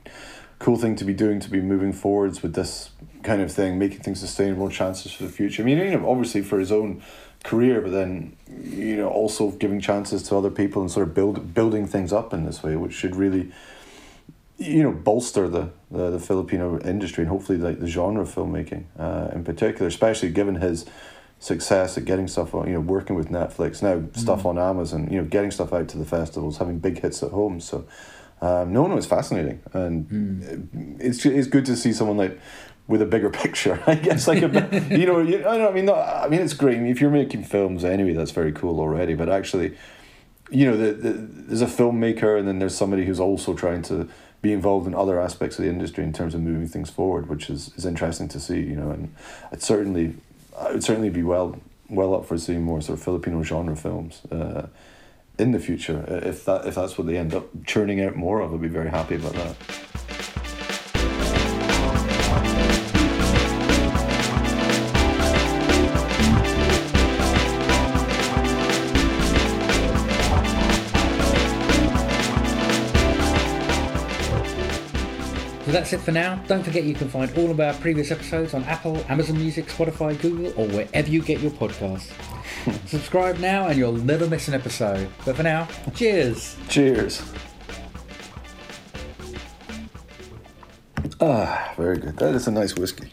[0.59, 2.91] cool thing to be doing to be moving forwards with this
[3.23, 5.61] kind of thing, making things sustainable, chances for the future.
[5.61, 7.01] I mean, you know, obviously for his own
[7.43, 11.53] career, but then you know also giving chances to other people and sort of build
[11.53, 13.51] building things up in this way, which should really
[14.57, 18.85] you know bolster the, the the Filipino industry and hopefully like the genre of filmmaking
[18.97, 20.85] uh, in particular, especially given his
[21.43, 25.21] success at getting stuff on you know working with Netflix now stuff on Amazon you
[25.21, 27.59] know getting stuff out to the festivals having big hits at home.
[27.59, 27.85] So
[28.41, 29.61] um, no no it's fascinating.
[29.73, 32.39] And it's it's good to see someone like
[32.87, 34.49] with a bigger picture I guess like a
[34.97, 36.77] you know you, I don't I mean no, I mean it's great.
[36.77, 39.13] I mean, if you're making films anyway that's very cool already.
[39.13, 39.75] But actually
[40.53, 44.07] you know, the, the, there's a filmmaker and then there's somebody who's also trying to
[44.41, 47.49] be involved in other aspects of the industry in terms of moving things forward, which
[47.49, 49.15] is, is interesting to see, you know, and
[49.51, 50.15] I'd certainly,
[50.57, 54.21] I would certainly be well, well up for seeing more sort of Filipino genre films
[54.31, 54.67] uh,
[55.39, 56.05] in the future.
[56.23, 58.89] If that, if that's what they end up churning out more of, I'd be very
[58.89, 59.55] happy about that.
[75.73, 76.35] That's it for now.
[76.47, 80.19] Don't forget you can find all of our previous episodes on Apple, Amazon Music, Spotify,
[80.21, 82.11] Google, or wherever you get your podcasts.
[82.87, 85.09] Subscribe now and you'll never miss an episode.
[85.25, 86.55] But for now, cheers!
[86.69, 87.23] Cheers.
[91.19, 92.17] Ah, very good.
[92.17, 93.11] That is a nice whiskey.